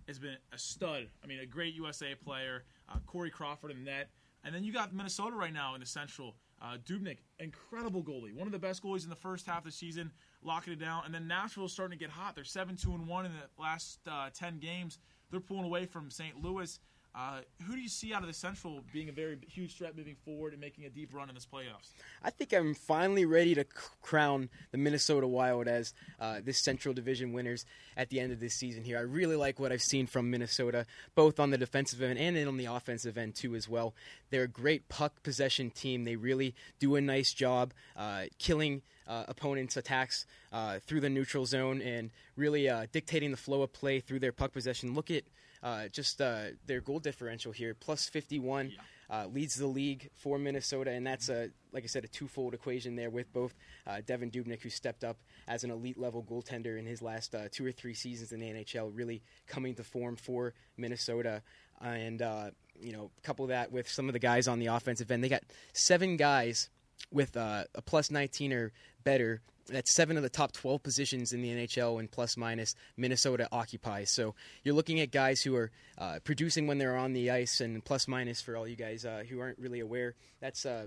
[0.06, 1.08] has been a stud.
[1.22, 2.62] I mean, a great USA player.
[2.88, 4.08] Uh, Corey Crawford in the net.
[4.44, 6.36] And then you got Minnesota right now in the Central.
[6.60, 9.72] Uh, Dubnyk, incredible goalie, one of the best goalies in the first half of the
[9.72, 10.10] season,
[10.42, 11.02] locking it down.
[11.04, 12.34] And then Nashville's starting to get hot.
[12.34, 14.98] They're seven two and one in the last uh, ten games.
[15.30, 16.42] They're pulling away from St.
[16.42, 16.78] Louis.
[17.16, 20.16] Uh, who do you see out of the Central being a very huge threat moving
[20.22, 21.92] forward and making a deep run in this playoffs?
[22.22, 23.64] I think I'm finally ready to
[24.02, 27.64] crown the Minnesota Wild as uh, this Central Division winners
[27.96, 28.98] at the end of this season here.
[28.98, 32.58] I really like what I've seen from Minnesota, both on the defensive end and on
[32.58, 33.94] the offensive end too as well.
[34.28, 36.04] They're a great puck possession team.
[36.04, 38.82] They really do a nice job uh, killing.
[39.08, 43.72] Uh, opponents' attacks uh, through the neutral zone and really uh, dictating the flow of
[43.72, 44.94] play through their puck possession.
[44.94, 45.22] Look at
[45.62, 48.80] uh, just uh, their goal differential here, plus 51 Yeah.
[49.10, 52.96] uh, leads the league for Minnesota, and that's a like I said a twofold equation
[52.96, 53.54] there with both
[53.86, 55.16] uh, Devan Dubnyk, who stepped up
[55.46, 58.46] as an elite level goaltender in his last uh, two or three seasons in the
[58.46, 61.42] NHL, really coming to form for Minnesota,
[61.80, 65.22] and uh, you know couple that with some of the guys on the offensive end.
[65.22, 65.42] They got
[65.72, 66.68] seven guys
[67.12, 68.72] with uh, a plus 19 or
[69.04, 69.40] better.
[69.68, 74.10] That's seven of the top 12 positions in the NHL and plus minus Minnesota occupies.
[74.12, 77.84] So you're looking at guys who are uh, producing when they're on the ice and
[77.84, 80.14] plus minus for all you guys uh, who aren't really aware.
[80.40, 80.86] That's uh,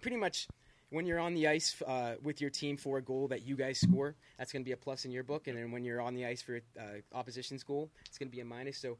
[0.00, 0.48] pretty much
[0.90, 3.80] when you're on the ice uh, with your team for a goal that you guys
[3.80, 4.16] score.
[4.36, 5.46] That's going to be a plus in your book.
[5.46, 6.82] And then when you're on the ice for uh,
[7.14, 8.78] opposition's goal, it's going to be a minus.
[8.78, 8.96] So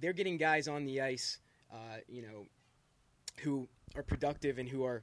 [0.00, 1.38] they're getting guys on the ice,
[1.72, 2.46] uh, you know,
[3.38, 5.02] who are productive and who are,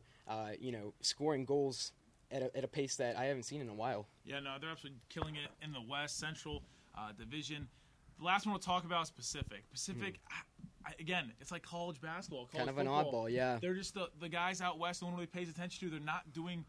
[0.60, 1.92] you know, scoring goals
[2.32, 4.08] at a, at a pace that I haven't seen in a while.
[4.26, 6.64] Yeah, no, they're absolutely killing it in the West Central
[6.98, 7.68] uh, Division.
[8.20, 9.64] The last one we'll talk about is Pacific.
[9.72, 12.48] Pacific, I, I, again, it's like college basketball.
[12.52, 12.68] College.
[12.68, 13.58] Kind of an oddball, yeah.
[13.62, 15.92] They're just the, the guys out west no one really pays attention to.
[15.96, 16.66] They're not doing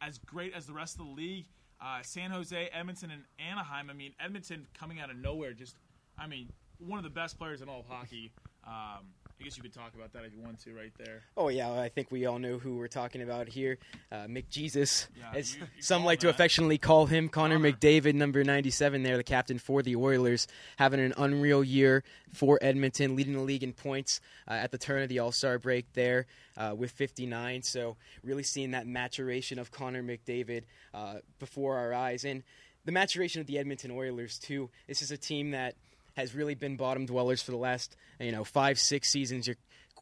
[0.00, 1.46] as great as the rest of the league.
[1.80, 3.88] Uh, San Jose, Edmonton, and Anaheim.
[3.88, 5.52] I mean, Edmonton coming out of nowhere.
[5.52, 5.76] Just,
[6.18, 8.32] I mean, one of the best players in all of hockey.
[8.66, 9.06] Um,
[9.40, 11.22] I guess you could talk about that if you want to, right there.
[11.36, 13.78] Oh yeah, I think we all know who we're talking about here.
[14.10, 17.28] Uh, McJesus, Yeah, as you- you some like to affectionately call him.
[17.28, 17.72] Connor Connor.
[17.72, 23.14] McDavid, number 97 there, the captain for the Oilers, having an unreal year for Edmonton,
[23.14, 26.26] leading the league in points uh, at the turn of the All Star break there
[26.56, 27.62] uh, with 59.
[27.62, 32.42] So really seeing that maturation of Connor McDavid uh, before our eyes, and
[32.84, 34.70] the maturation of the Edmonton Oilers too.
[34.88, 35.74] This is a team that
[36.18, 39.46] has really been bottom dwellers for the last you know five six seasons.
[39.46, 39.56] You're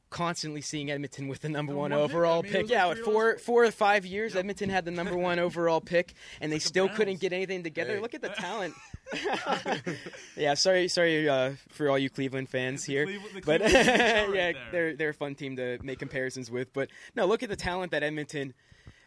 [0.08, 2.10] constantly seeing Edmonton with the number Number one one pick.
[2.14, 2.70] overall I mean, pick.
[2.70, 6.56] Yeah, four four or five years, Edmonton had the number one overall pick, and they
[6.56, 7.94] like still couldn't get anything together.
[7.96, 8.00] Hey.
[8.00, 8.74] Look at the talent.
[10.36, 13.86] yeah, sorry, sorry uh, for all you Cleveland fans The here, Cleveland- the but Cleveland
[13.86, 14.54] team yeah, there.
[14.72, 16.72] they're they're a fun team to make comparisons with.
[16.72, 18.54] But no, look at the talent that Edmonton.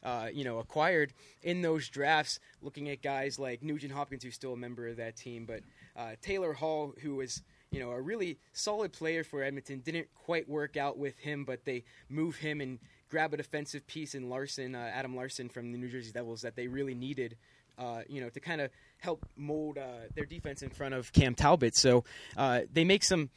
[0.02, 1.12] Uh, you know, acquired
[1.43, 2.39] in those drafts.
[2.62, 5.60] Looking at guys like Nugent Hopkins, who's still a member of that team, but
[5.95, 10.49] uh, Taylor Hall, who was you know a really solid player for Edmonton, didn't quite
[10.49, 14.75] work out with him, but they move him and grab a defensive piece in Larsson,
[14.75, 17.38] uh, Adam Larsson from the New Jersey Devils that they really needed.
[17.78, 21.34] Uh, you know, to kind of help mold uh, their defense in front of Cam
[21.34, 21.78] Talbot.
[21.78, 22.04] So
[22.36, 23.30] uh, they make some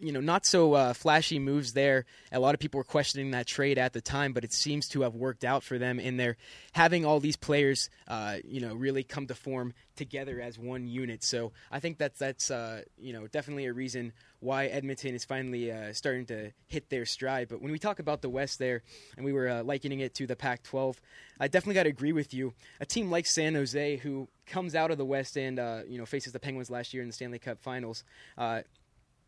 [0.00, 2.04] you know, not so uh, flashy moves there.
[2.32, 5.02] A lot of people were questioning that trade at the time, but it seems to
[5.02, 6.00] have worked out for them.
[6.00, 6.36] And they're
[6.72, 11.22] having all these players, uh, you know, really come to form together as one unit.
[11.22, 15.70] So I think that's that's uh, you know definitely a reason why Edmonton is finally
[15.70, 17.48] uh, starting to hit their stride.
[17.48, 18.82] But when we talk about the West there,
[19.16, 20.96] and we were uh, likening it to the Pac-12,
[21.40, 22.52] I definitely got to agree with you.
[22.80, 26.06] A team like San Jose, who comes out of the West and uh, you know
[26.06, 28.04] faces the Penguins last year in the Stanley Cup Finals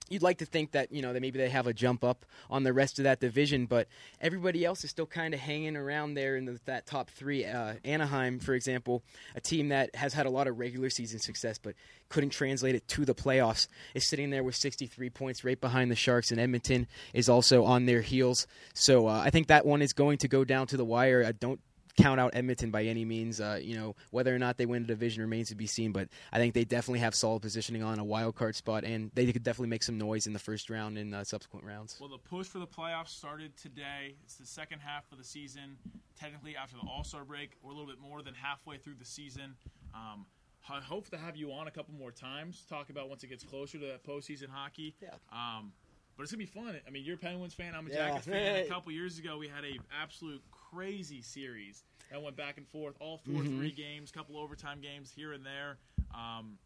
[0.08, 2.62] you'd like to think that you know that maybe they have a jump up on
[2.62, 3.88] the rest of that division, but
[4.20, 7.44] everybody else is still kind of hanging around there in the, that top three.
[7.44, 9.02] Uh, Anaheim, for example,
[9.34, 11.74] a team that has had a lot of regular season success, but
[12.08, 15.96] couldn't translate it to the playoffs, is sitting there with 63 points, right behind the
[15.96, 18.46] Sharks, and Edmonton is also on their heels.
[18.74, 21.24] So uh, I think that one is going to go down to the wire.
[21.26, 21.60] I don't
[21.96, 23.40] count out Edmonton by any means.
[23.40, 26.08] Uh, you know, whether or not they win the division remains to be seen, but
[26.32, 29.42] I think they definitely have solid positioning on a wild card spot, and they could
[29.42, 31.96] definitely make some noise in the first round and uh, subsequent rounds.
[32.00, 34.14] Well, the push for the playoffs started today.
[34.24, 35.76] It's the second half of the season.
[36.18, 39.04] Technically, after the All Star break, we're a little bit more than halfway through the
[39.04, 39.54] season.
[39.94, 40.26] Um,
[40.68, 43.44] I hope to have you on a couple more times, talk about once it gets
[43.44, 44.94] closer to that postseason hockey.
[45.00, 45.10] Yeah.
[45.32, 45.72] Um,
[46.16, 46.74] but it's gonna be fun.
[46.86, 47.74] I mean, you're a Penguins fan.
[47.74, 48.08] I'm a Yeah.
[48.08, 48.64] Jackets fan.
[48.64, 50.42] A couple years ago, we had a absolute
[50.80, 53.56] crazy series that went back and forth, all 4 Mhm.
[53.58, 55.78] three games, couple overtime games here and there.
[56.14, 56.58] Um,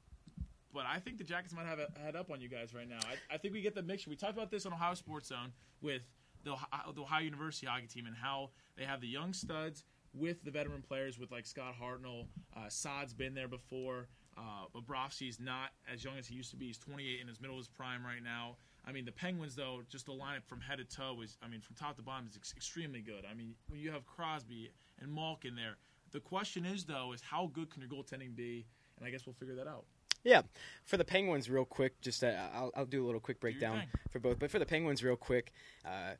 [0.73, 2.99] but I think the Jackets might have a head up on you guys right now.
[3.09, 4.11] I, I think we get the mixture.
[4.11, 6.03] We talked about this on Ohio Sports Zone with
[6.44, 10.42] the, Ohio- the Ohio University hockey team and how they have the young studs with
[10.44, 12.27] the veteran players with like Scott Hartnell.
[12.57, 14.09] Uh, Saad's been there before.
[14.37, 16.66] Uh, Bobrovsky's not as young as he used to be.
[16.66, 18.57] He's 28 in his middle of his prime right now.
[18.87, 21.61] I mean, the Penguins, though, just the lineup from head to toe is, I mean,
[21.61, 23.25] from top to bottom is ex- extremely good.
[23.31, 25.77] I mean, when you have Crosby and Malkin there,
[26.12, 28.66] the question is, though, is how good can your goaltending be?
[28.97, 29.85] And I guess we'll figure that out.
[30.25, 30.43] Yeah,
[30.85, 34.19] for the Penguins, real quick, just uh, I'll, I'll do a little quick breakdown for
[34.19, 34.38] both.
[34.38, 35.53] But for the Penguins, real quick,
[35.85, 36.12] uh,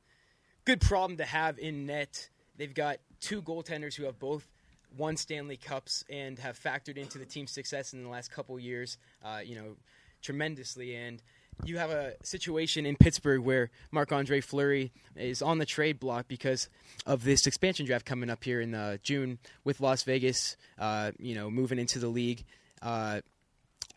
[0.65, 2.31] good problem to have in net.
[2.57, 4.49] They've got two goaltenders who have both
[4.97, 8.97] won Stanley Cups and have factored into the team's success in the last couple years,
[9.23, 9.77] uh, you know,
[10.23, 10.97] tremendously.
[10.97, 11.23] And
[11.65, 16.27] you have a situation in Pittsburgh where Marc Andre Fleury is on the trade block
[16.29, 16.69] because
[17.07, 21.35] of this expansion draft coming up here in uh, June with Las Vegas, uh, you
[21.35, 22.45] know, moving into the league.
[22.83, 23.21] Uh,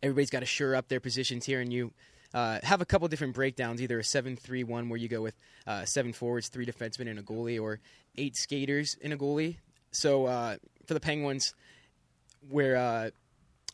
[0.01, 1.91] everybody's got to shore up their positions here, and you
[2.33, 5.35] uh, have a couple different breakdowns either a 7 3 1 where you go with
[5.65, 7.79] uh, seven forwards, three defensemen, and a goalie, or
[8.17, 9.57] eight skaters and a goalie.
[9.91, 11.53] So uh, for the Penguins,
[12.49, 13.11] where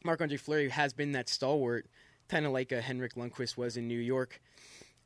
[0.04, 1.86] Marc Andre Fleury has been that stalwart,
[2.30, 4.42] kind of like a Henrik Lundqvist was in New York,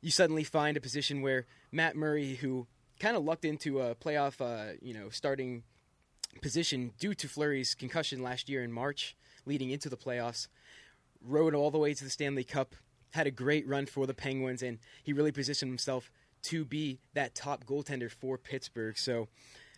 [0.00, 2.66] you suddenly find a position where Matt Murray, who
[3.00, 5.62] kind of lucked into a playoff, uh, you know, starting
[6.42, 10.48] position due to Fleury's concussion last year in March, leading into the playoffs,
[11.22, 12.74] rode all the way to the Stanley Cup,
[13.10, 16.10] had a great run for the Penguins, and he really positioned himself
[16.42, 18.98] to be that top goaltender for Pittsburgh.
[18.98, 19.28] So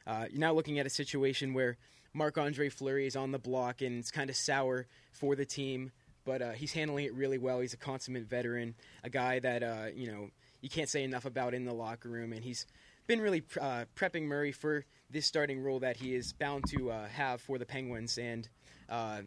[0.06, 1.76] uh, you're now looking at a situation where
[2.12, 5.92] Marc Andre Fleury is on the block, and it's kind of sour for the team,
[6.26, 7.60] but uh, he's handling it really well.
[7.60, 10.28] He's a consummate veteran, a guy that uh, you know
[10.60, 12.66] you can't say enough about in the locker room, and he's
[13.06, 17.06] been really uh, prepping Murray for this starting role that he is bound to uh,
[17.08, 18.18] have for the Penguins.
[18.18, 18.48] And
[18.88, 19.22] uh,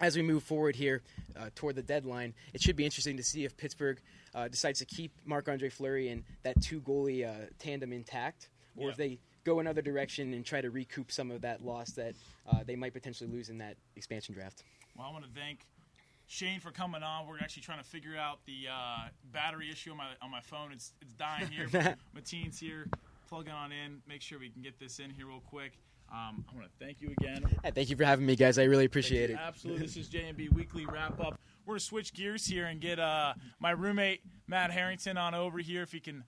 [0.00, 1.02] as we move forward here
[1.36, 3.98] uh, toward the deadline, it should be interesting to see if Pittsburgh
[4.34, 8.90] uh, decides to keep Marc Andre Fleury and that two goalie uh, tandem intact, or
[8.90, 12.14] if they go another direction and try to recoup some of that loss that
[12.50, 14.64] uh, they might potentially lose in that expansion draft.
[14.96, 15.60] Well, I want to thank
[16.26, 17.26] Shane for coming on.
[17.26, 20.72] We're actually trying to figure out the uh, battery issue on my on my phone.
[20.72, 21.68] It's it's dying here.
[22.14, 22.86] Mateen's here,
[23.28, 24.00] plugging on in.
[24.08, 25.72] Make sure we can get this in here real quick.
[26.12, 27.42] Um, I want to thank you again.
[27.64, 28.58] Hey, thank you for having me, guys.
[28.58, 29.38] I really appreciate it.
[29.40, 29.82] Absolutely.
[29.82, 31.40] This is J&B Weekly Wrap Up.
[31.64, 35.58] We're going to switch gears here and get uh, my roommate, Matt Harrington, on over
[35.58, 36.22] here if he can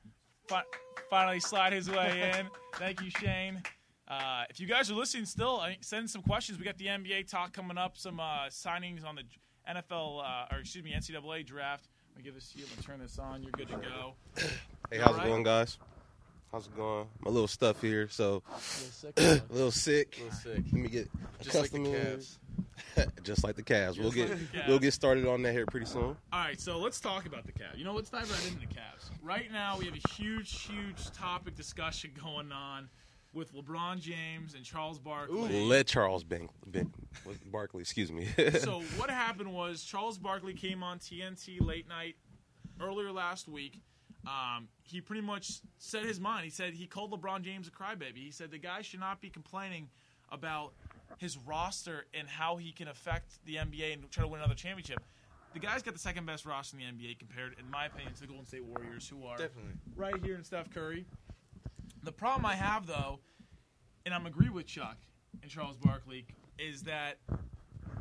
[0.48, 0.64] fi-
[1.10, 2.46] finally slide his way in.
[2.76, 3.62] Thank you, Shane.
[4.08, 6.58] Uh, if you guys are listening still, send some questions.
[6.58, 9.22] We got the NBA talk coming up, some uh, signings on the
[9.68, 11.88] NFL, uh, or excuse me, NCAA draft.
[12.10, 12.64] Let me give this to you.
[12.64, 13.42] I'm going to turn this on.
[13.42, 14.14] You're good to go.
[14.88, 15.26] Hey, how's Alright.
[15.26, 15.78] it going, guys?
[16.52, 17.08] How's it going?
[17.20, 19.18] My little stuff here, so A little sick.
[19.18, 20.16] a little sick.
[20.20, 20.64] A little sick.
[20.72, 21.08] Let me get
[21.40, 22.38] Just like the Cavs.
[23.24, 23.98] Just like the Cavs.
[23.98, 24.68] We'll Just get like Cavs.
[24.68, 26.04] we'll get started on that here pretty soon.
[26.04, 27.76] All right, so let's talk about the Cavs.
[27.76, 29.10] You know, let's dive right into the Cavs.
[29.24, 32.88] Right now, we have a huge, huge topic discussion going on
[33.36, 35.66] with LeBron James and Charles Barkley.
[35.66, 36.90] Let Charles Bank, ben,
[37.52, 38.26] Barkley, excuse me.
[38.60, 42.16] so what happened was Charles Barkley came on TNT late night
[42.80, 43.82] earlier last week.
[44.26, 46.44] Um, he pretty much said his mind.
[46.44, 48.16] He said he called LeBron James a crybaby.
[48.16, 49.88] He said the guy should not be complaining
[50.32, 50.72] about
[51.18, 54.98] his roster and how he can affect the NBA and try to win another championship.
[55.52, 58.20] the guy's got the second best roster in the NBA compared, in my opinion, to
[58.22, 59.72] the Golden State Warriors, who are Definitely.
[59.94, 61.04] right here in Steph Curry.
[62.06, 63.18] The problem I have though,
[64.06, 64.96] and I'm agree with Chuck
[65.42, 66.24] and Charles Barkley,
[66.56, 67.16] is that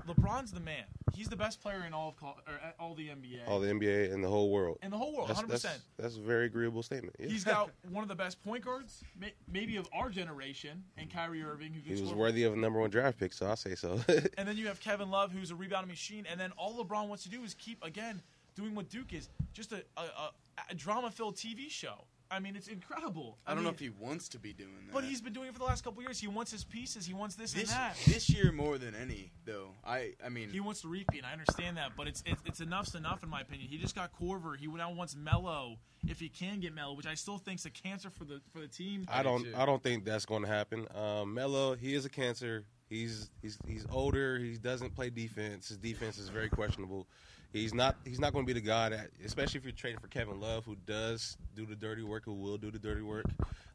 [0.07, 0.83] LeBron's the man.
[1.15, 3.67] He's the best player in all of col- or uh, all the NBA All the
[3.69, 4.77] NBA and the whole world.
[4.83, 5.53] in the whole world, That's, 100.
[5.53, 7.15] that's, percent that's a very agreeable statement.
[7.17, 7.29] Yeah.
[7.29, 11.41] He's got one of the best point guards, may- maybe of our generation, and Kyrie
[11.41, 12.15] Irving, who he was score.
[12.19, 13.99] worthy of a number one draft pick, so I say so.
[14.37, 16.27] And then you have Kevin Love, who's a rebounding machine.
[16.29, 18.21] And then all LeBron wants to do is keep again
[18.55, 20.31] doing what Duke is, just a, a, a,
[20.69, 22.05] a drama-filled TV show.
[22.35, 23.37] I mean, it's incredible.
[23.47, 24.93] I don't know if he wants to be doing that.
[24.93, 26.19] But he's been doing it for the last couple years.
[26.19, 27.05] He wants his pieces.
[27.05, 27.95] He wants this, this and that.
[28.05, 29.69] this year more than any though.
[29.85, 31.19] I I mean He wants to repeat.
[31.19, 33.69] and I understand that, but it's it's, it's enough's enough in my opinion.
[33.69, 34.57] He just got Korver.
[34.57, 37.69] He would now wants Melo if he can get Melo, which I still think's a
[37.69, 39.05] cancer for the for the team.
[39.07, 39.43] I don't.
[39.43, 39.53] too.
[39.55, 40.87] I don't think that's going to happen.
[40.93, 42.65] Um, Melo, he is a cancer.
[42.89, 44.37] He's he's he's older.
[44.37, 45.69] He doesn't play defense.
[45.69, 47.07] His defense is very questionable.
[47.55, 47.95] He's not.
[48.03, 50.65] He's not going to be the guy that, especially if you're trading for Kevin Love,
[50.65, 53.23] who does do the dirty work, who will do the dirty work.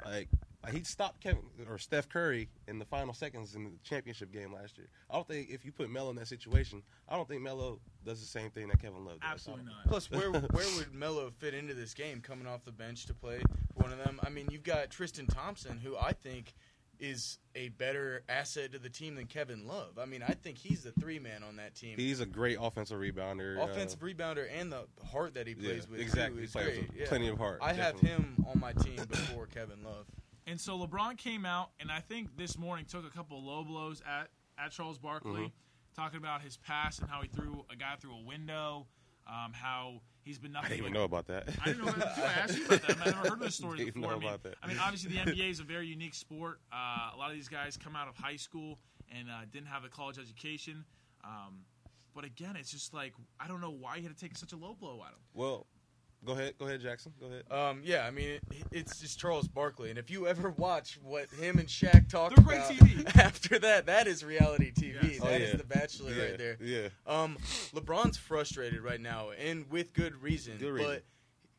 [0.04, 0.28] Like,
[0.62, 4.52] like he stopped Kevin or Steph Curry in the final seconds in the championship game
[4.52, 4.88] last year.
[5.10, 8.20] I don't think if you put Melo in that situation, I don't think Melo does
[8.20, 9.30] the same thing that Kevin Love does.
[9.32, 9.86] Absolutely not.
[9.86, 13.40] Plus, where where would Melo fit into this game coming off the bench to play
[13.74, 14.20] for one of them?
[14.22, 16.52] I mean, you've got Tristan Thompson, who I think
[17.00, 19.98] is a better asset to the team than Kevin Love.
[19.98, 21.96] I mean, I think he's the three man on that team.
[21.96, 23.58] He's a great offensive rebounder.
[23.58, 26.00] uh, Offensive rebounder and the heart that he yeah, plays with.
[26.00, 26.42] exactly.
[26.42, 26.88] too, He plays great.
[26.90, 27.06] with Yeah.
[27.08, 27.58] plenty of heart.
[27.62, 30.06] I have him on my team before Kevin Love.
[30.46, 33.64] And so LeBron came out, and I think this morning took a couple of low
[33.64, 34.28] blows at,
[34.62, 35.94] at Charles Barkley, Mm-hmm.
[36.02, 38.86] talking about his past and how he threw a guy through a window,
[39.28, 40.66] um, how he's been nothing.
[40.66, 41.48] I didn't even know about that.
[41.60, 41.92] I didn't know.
[41.96, 42.96] I asked you about that.
[43.00, 44.10] I never heard this story Didn't before.
[44.10, 44.54] know I mean, about that.
[44.62, 46.60] I mean, obviously the NBA is a very unique sport.
[46.72, 48.78] Uh, a lot of these guys come out of high school
[49.14, 50.84] and uh, didn't have a college education.
[51.24, 51.64] Um,
[52.14, 54.56] but again, it's just like I don't know why he had to take such a
[54.56, 55.20] low blow at him.
[55.34, 55.66] Well,
[56.24, 57.12] go ahead, go ahead, Jackson.
[57.20, 57.44] Go ahead.
[57.50, 61.28] Um, yeah, I mean, it, it's just Charles Barkley, and if you ever watch what
[61.30, 63.16] him and Shaq talk They're great about TV.
[63.24, 65.02] after that, that is reality TV.
[65.02, 65.20] Yes.
[65.20, 65.52] That Oh, is.
[65.52, 66.56] The Bachelor yeah, right there.
[66.60, 66.88] Yeah.
[67.06, 67.36] Um,
[67.74, 70.56] LeBron's frustrated right now, and with good reason.
[70.58, 71.00] Good reason.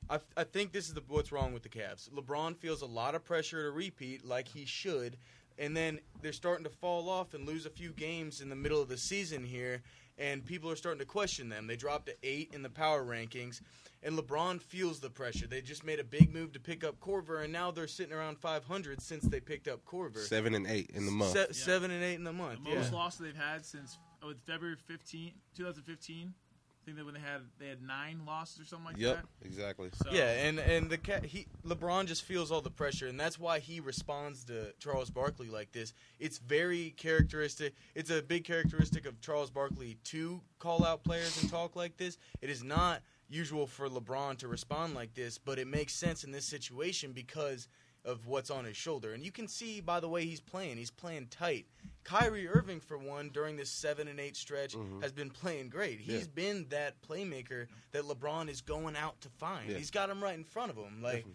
[0.10, 2.10] But I, I think this is the, what's wrong with the Cavs.
[2.10, 5.18] LeBron feels a lot of pressure to repeat, like he should,
[5.58, 8.82] and then they're starting to fall off and lose a few games in the middle
[8.82, 9.82] of the season here,
[10.18, 11.68] and people are starting to question them.
[11.68, 13.62] They dropped to eight in the power rankings,
[14.04, 15.48] and LeBron feels the pressure.
[15.48, 18.38] They just made a big move to pick up Korver, and now they're sitting around
[18.40, 20.20] 500 since they picked up Korver.
[20.20, 21.34] Seven and eight in the month.
[21.34, 22.64] Se- Seven and eight in the month.
[22.64, 22.98] The most yeah.
[22.98, 26.34] losses they've had since oh, February 15, 2015.
[26.82, 29.48] I think that when they had they had nine losses or something like yep, that.
[29.48, 29.90] exactly.
[29.94, 33.38] So, Yeah, and and the cat he LeBron just feels all the pressure, and that's
[33.38, 35.94] why he responds to Charles Barkley like this.
[36.20, 37.76] It's very characteristic.
[37.94, 42.18] It's a big characteristic of Charles Barkley to call out players and talk like this.
[42.42, 46.32] It is not usual for LeBron to respond like this, but it makes sense in
[46.32, 47.68] this situation because
[48.04, 49.14] of what's on his shoulder.
[49.14, 50.78] And you can see by the way he's playing.
[50.78, 51.68] He's playing tight.
[52.04, 56.00] Kyrie Irving, for one, during this seven and eight stretch, has been playing great.
[56.00, 56.40] He's Mm-hmm.
[56.40, 56.54] Yeah.
[56.54, 59.70] been that playmaker that LeBron is going out to find.
[59.70, 59.78] Yeah.
[59.78, 61.02] He's got him right in front of him.
[61.02, 61.34] Like, Definitely.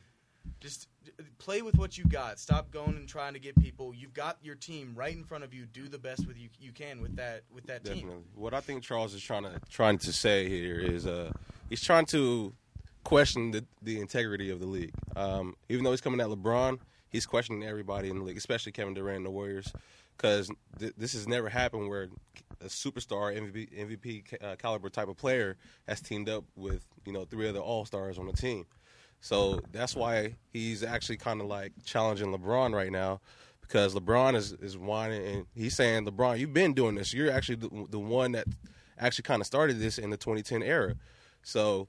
[0.61, 2.38] just uh, play with what you got.
[2.38, 3.94] Stop going and trying to get people.
[3.94, 5.66] You've got your team right in front of you.
[5.66, 8.11] Do the best with you you can with that with that Definitely.
[8.14, 8.24] team.
[8.35, 11.31] What I think Charles is trying to trying to say here is uh
[11.68, 12.52] he's trying to
[13.05, 14.92] question the the integrity of the league.
[15.14, 18.94] Um, even though he's coming at LeBron, he's questioning everybody in the league, especially Kevin
[18.94, 19.72] Durant and the Warriors,
[20.16, 22.09] because th- this has never happened where
[22.61, 27.24] a superstar MVP, MVP uh, caliber type of player has teamed up with you know
[27.24, 28.66] three other All Stars on the team.
[29.20, 33.20] So that's why he's actually kind of like challenging LeBron right now
[33.66, 37.12] because LeBron is, is whining and he's saying, LeBron, you've been doing this.
[37.12, 38.46] You're actually the, the one that
[38.98, 40.94] actually kind of started this in the 2010 era.
[41.42, 41.88] So,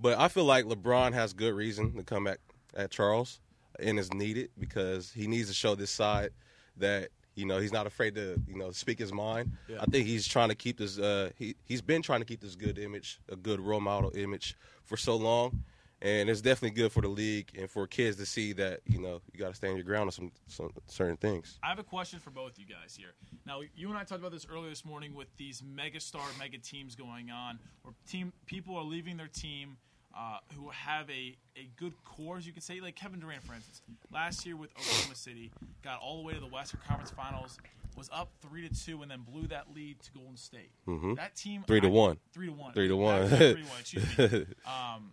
[0.00, 2.38] but I feel like LeBron has good reason to come back
[2.74, 3.40] at Charles
[3.78, 6.30] and is needed because he needs to show this side
[6.76, 9.52] that you know he's not afraid to you know speak his mind.
[9.68, 9.78] Yeah.
[9.80, 10.98] I think he's trying to keep this.
[10.98, 14.56] Uh, he he's been trying to keep this good image, a good role model image
[14.84, 15.62] for so long,
[16.02, 19.20] and it's definitely good for the league and for kids to see that you know
[19.32, 21.58] you got to stand your ground on some some certain things.
[21.62, 23.14] I have a question for both you guys here.
[23.46, 26.58] Now, you and I talked about this earlier this morning with these mega star, mega
[26.58, 29.76] teams going on, where team people are leaving their team
[30.18, 33.54] uh, who have a, a good core, as you can say, like Kevin Durant, for
[33.54, 33.82] instance.
[34.12, 35.52] Last year with Oklahoma City,
[35.84, 37.58] got all the way to the Western Conference Finals,
[37.96, 40.72] was up three to two, and then blew that lead to Golden State.
[40.88, 41.16] Mhm.
[41.16, 42.18] That team, Three to I- one.
[42.32, 43.28] three to one, Three to one.
[43.28, 43.64] Three to one.
[43.80, 44.46] Excuse me.
[44.66, 45.12] Um,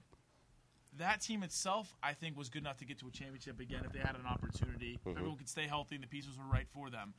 [0.98, 3.92] that team itself, I think, was good enough to get to a championship again if
[3.92, 4.98] they had an opportunity.
[5.06, 5.18] Mm-hmm.
[5.18, 7.14] Everyone could stay healthy and the pieces were right for them.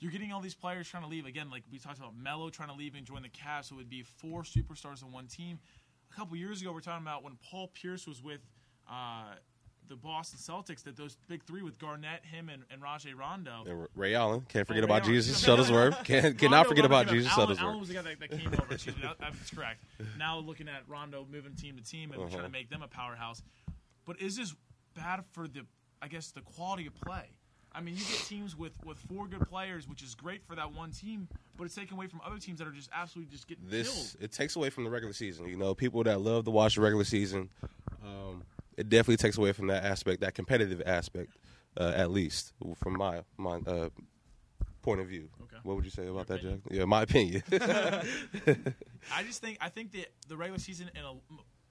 [0.00, 1.26] you're getting all these players trying to leave.
[1.26, 3.78] Again, like we talked about Melo trying to leave and join the Cavs, so it
[3.78, 5.58] would be four superstars on one team.
[6.12, 8.40] A couple years ago, we are talking about when Paul Pierce was with
[8.90, 9.34] uh,
[9.88, 13.64] the Boston Celtics, that those big three with Garnett, him, and, and Rajon Rondo.
[13.66, 14.42] And Ray Allen.
[14.48, 15.14] Can't forget Ray about Allen.
[15.14, 16.04] Jesus Shuttlesworth.
[16.04, 17.60] Can, Rondo- cannot forget about Jesus Allen, Shuttlesworth.
[17.62, 18.74] Allen was the guy that, that came over.
[18.74, 19.82] Excuse me, that's correct.
[20.18, 22.46] Now looking at Rondo moving team to team and we're trying Uh-huh.
[22.48, 23.42] to make them a powerhouse.
[24.04, 24.54] But is this
[24.94, 25.62] bad for the,
[26.02, 27.30] I guess, the quality of play?
[27.78, 30.74] I mean, you get teams with, with four good players, which is great for that
[30.74, 33.68] one team, but it's taken away from other teams that are just absolutely just getting
[33.68, 34.24] this killed.
[34.24, 35.46] it takes away from the regular season.
[35.46, 37.50] You know, people that love to watch the regular season,
[38.04, 38.42] um,
[38.76, 41.36] it definitely takes away from that aspect, that competitive aspect,
[41.76, 42.52] uh, at least
[42.82, 43.90] from my my uh,
[44.82, 45.28] point of view.
[45.44, 45.58] Okay.
[45.62, 46.58] What would you say about that, Jack?
[46.72, 47.44] Yeah, my opinion.
[47.52, 51.12] I just think I think that the regular season in a,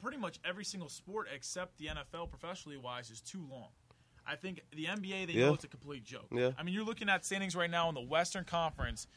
[0.01, 3.69] pretty much every single sport except the NFL, professionally wise, is too long.
[4.27, 5.47] I think the NBA they Yeah.
[5.47, 6.27] know it's a complete joke.
[6.31, 6.51] Yeah.
[6.57, 9.07] I mean, you're looking at standings right now in the Western Conference,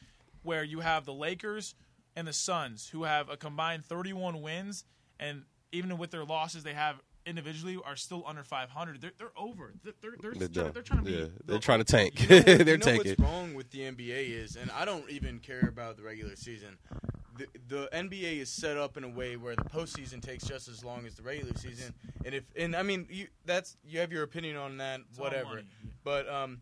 [0.42, 1.74] where you have the Lakers
[2.16, 4.84] and the Suns, who have a combined 31 wins,
[5.18, 6.96] and even with their losses they have
[7.26, 9.00] individually, are still under 500.
[9.00, 9.74] They're, they're over.
[9.84, 11.12] They're they're, they're, They're trying, they're trying to be.
[11.12, 12.20] Yeah, the- they're trying to tank.
[12.22, 13.10] You know they're you know tanking.
[13.10, 16.78] what's wrong with the NBA is, and I don't even care about the regular season.
[17.40, 20.84] The, the NBA is set up in a way where the postseason takes just as
[20.84, 24.24] long as the regular season, and if and I mean you that's you have your
[24.24, 25.62] opinion on that, It's whatever.
[26.04, 26.60] But um,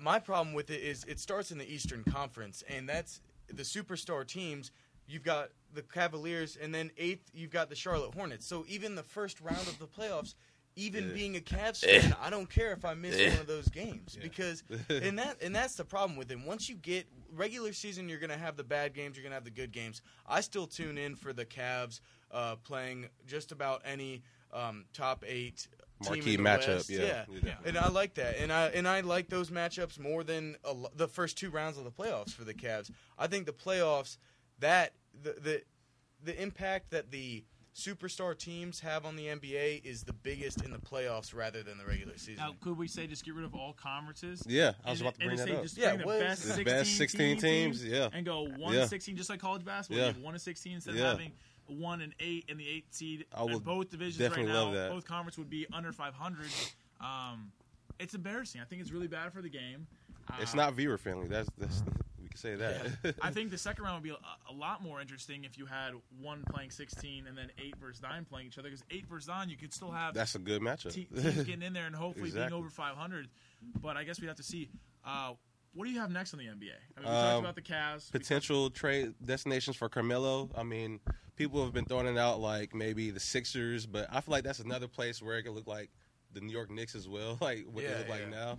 [0.00, 4.26] my problem with it is it starts in the Eastern Conference, and that's the superstar
[4.26, 4.70] teams.
[5.06, 8.46] You've got the Cavaliers, and then eighth, you've got the Charlotte Hornets.
[8.46, 10.34] So even the first round of the playoffs,
[10.76, 11.14] even Yeah.
[11.14, 14.22] being a Cavs fan, I don't care if I miss one of those games Yeah.
[14.22, 16.38] because, and that and that's the problem with it.
[16.40, 19.50] Once you get regular season, you're gonna have the bad games, you're gonna have the
[19.50, 20.02] good games.
[20.26, 22.00] I still tune in for the Cavs
[22.30, 25.66] uh, playing just about any um, top eight.
[26.02, 27.24] team Marquee matchup, yeah.
[27.30, 27.54] yeah, Yeah.
[27.64, 31.06] and I like that, and I and I like those matchups more than a, the
[31.08, 32.90] first two rounds of the playoffs for the Cavs.
[33.18, 34.16] I think the playoffs
[34.58, 35.62] that the the
[36.24, 37.44] the impact that the
[37.74, 41.86] superstar teams have on the NBA is the biggest in the playoffs rather than the
[41.86, 42.36] regular season.
[42.44, 44.42] Now, could we say just get rid of all conferences?
[44.46, 45.62] Yeah, I was And- about to and bring that say up.
[45.62, 48.08] Just Yeah, bring the best 16, best 16 teams, yeah.
[48.12, 48.86] and go one Yeah.
[48.86, 50.04] 16, just like college basketball.
[50.06, 50.14] Yeah.
[50.16, 51.12] You one and 16 instead Yeah.
[51.12, 51.32] of having
[51.66, 53.24] one and eight in the eight seed.
[53.32, 54.90] I in would both divisions right now, love that.
[54.90, 56.50] both conference would be under 500.
[57.00, 57.52] Um,
[57.98, 58.60] it's embarrassing.
[58.60, 59.86] I think it's really bad for the game.
[60.40, 61.26] It's Uh, not viewer friendly.
[61.26, 61.92] That's that's we
[62.32, 63.14] can say that.
[63.22, 65.92] I think the second round would be a, a lot more interesting if you had
[66.20, 68.68] one playing 16 and then eight versus nine playing each other.
[68.68, 70.92] Because eight versus nine, you could still have that's a good matchup.
[70.92, 73.28] te- teams getting in there and hopefully being over 500.
[73.80, 74.68] But I guess we'd have to see.
[75.04, 75.32] Uh,
[75.74, 76.50] what do you have next on the NBA?
[76.98, 78.12] I mean, we Um, talked about the Cavs.
[78.12, 80.50] we potential trade destinations for Carmelo.
[80.54, 81.00] I mean,
[81.36, 84.58] people have been throwing it out like maybe the Sixers, but I feel like that's
[84.58, 85.90] another place where it could look like
[86.34, 88.58] the New York Knicks as well, like what they Yeah, look like now.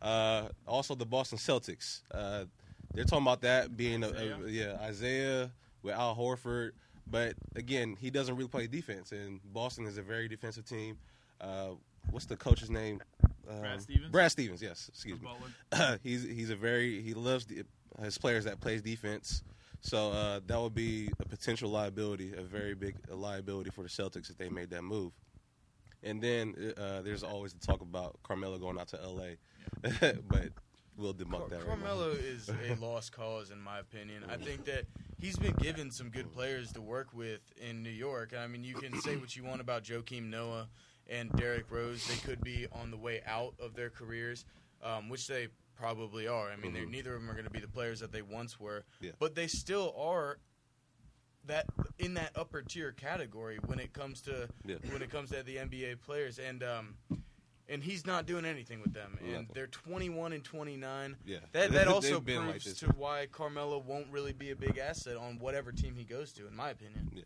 [0.00, 2.00] Uh, also, the Boston Celtics.
[2.10, 2.44] Uh,
[2.94, 5.50] they're talking about that being a, a- yeah Isaiah
[5.82, 6.70] with Al Horford,
[7.10, 10.96] but again, he doesn't really play defense, and Boston is a very defensive team.
[11.40, 11.70] Uh,
[12.10, 13.02] what's the coach's name?
[13.48, 14.10] Um, Stevens?
[14.10, 14.62] Brad Stevens.
[14.62, 15.28] Yes, excuse me
[16.02, 17.64] he's he's a very he loves the,
[18.02, 19.42] his players that plays defense.
[19.80, 24.30] So uh, that would be a potential liability, a very big liability for the Celtics
[24.30, 25.12] if they made that move.
[26.02, 29.36] And then uh, there's always the talk about Carmelo going out to L.A.,
[30.28, 30.48] but
[30.96, 31.58] we'll debunk that.
[31.60, 34.24] right Carmelo is a lost cause in my opinion.
[34.30, 34.84] I think that
[35.18, 38.32] he's been given some good players to work with in New York.
[38.38, 40.68] I mean, you can say what you want about Joakim Noah
[41.08, 42.06] and Derrick Rose.
[42.06, 44.44] They could be on the way out of their careers,
[44.82, 46.50] um, which they probably are.
[46.50, 46.88] I mean, Mhm.
[46.90, 49.10] neither of them are going to be the players that they once were, Yeah.
[49.18, 50.38] but they still are
[51.46, 51.66] that
[51.98, 54.76] in that upper tier category when it comes to Yeah.
[54.90, 56.96] when it comes to the NBA players and um
[57.68, 59.48] and he's not doing anything with them and Nothing.
[59.54, 61.38] they're 21 and 29 Yeah.
[61.52, 62.78] that that also They've been like proves this.
[62.80, 66.46] to why Carmelo won't really be a big asset on whatever team he goes to
[66.46, 67.22] in my opinion Yeah.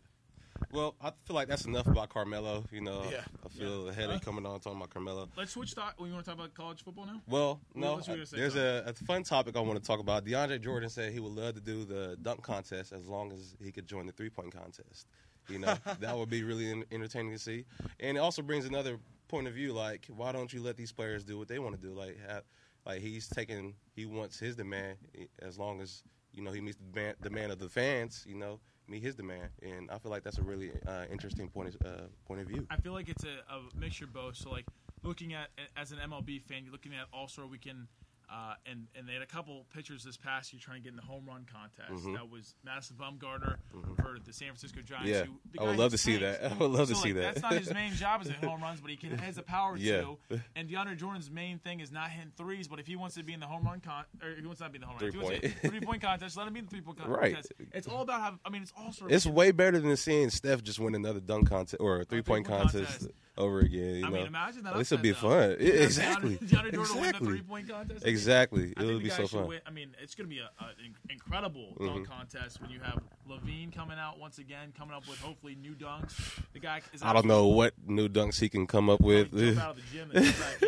[0.71, 2.65] Well, I feel like that's enough about Carmelo.
[2.71, 3.21] You know, Yeah.
[3.43, 5.27] I feel a headache coming on talking about Carmelo.
[5.37, 5.71] Let's switch.
[5.73, 5.95] Thought.
[5.99, 7.21] We want to talk about college football now.
[7.27, 9.99] Well, no, what's you gonna say, there's a, a fun topic I want to talk
[9.99, 10.25] about.
[10.25, 13.71] DeAndre Jordan said he would love to do the dunk contest as long as he
[13.71, 15.07] could join the three point contest.
[15.49, 17.65] You know, that would be really en- entertaining to see.
[17.99, 19.73] And it also brings another point of view.
[19.73, 21.93] Like, why don't you let these players do what they want to do?
[21.93, 22.43] Like, have,
[22.85, 26.77] like he's taking, he wants his demand eh, as long as you know he meets
[26.77, 28.25] the demand, demand of the fans.
[28.27, 29.49] You know, meet his demand.
[29.61, 32.67] And I feel like that's a really uh, interesting point of, uh, point of view.
[32.69, 34.35] I feel like it's a, a mixture both.
[34.35, 34.65] So like
[35.03, 37.87] looking at as an MLB fan, you're looking at All Star Weekend.
[38.31, 40.95] Uh, and, and they had a couple pitchers this past year trying to get in
[40.95, 42.05] the home run contest.
[42.05, 42.13] Mhm.
[42.15, 43.95] That was Madison Bumgarner Mhm.
[43.95, 45.09] for the San Francisco Giants.
[45.09, 46.43] Yeah, who, I would love to see that.
[46.51, 47.35] I would love to So, see like, that.
[47.35, 49.41] That's not his main job is to hit home runs, but he can, has the
[49.41, 50.01] power Yeah.
[50.01, 50.41] to.
[50.55, 53.33] And DeAndre Jordan's main thing is not hitting threes, but if he wants to be
[53.33, 54.97] in the home run con, or if he wants to not be in the home
[55.01, 55.61] run, wants to Three-point.
[55.71, 57.33] three point contest, let him be in the three point Right.
[57.33, 57.51] contest.
[57.73, 58.39] It's all about having.
[58.45, 59.15] I mean, it's all sort of.
[59.15, 62.45] It's way better than seeing Steph just win another dunk contest or a three point
[62.45, 63.07] contest, contest.
[63.39, 63.95] Over again.
[63.95, 64.75] You I know, mean, imagine that.
[64.75, 65.17] Upset, it'd be though.
[65.17, 65.55] fun.
[65.59, 66.37] Yeah, exactly.
[66.37, 67.27] DeAndre, DeAndre Jordan win the Exactly.
[67.27, 68.05] three point contest.
[68.05, 68.73] Exactly.
[68.77, 69.47] It would be so fun.
[69.47, 73.73] win- I mean, it's going to be an incredible dunk contest when you have LaVine
[73.73, 76.13] coming out once again, coming up with hopefully new dunks.
[76.53, 77.01] The guy is.
[77.01, 79.27] I don't know what new dunks he can come up with.
[79.57, 80.61] Out of the gym and jump back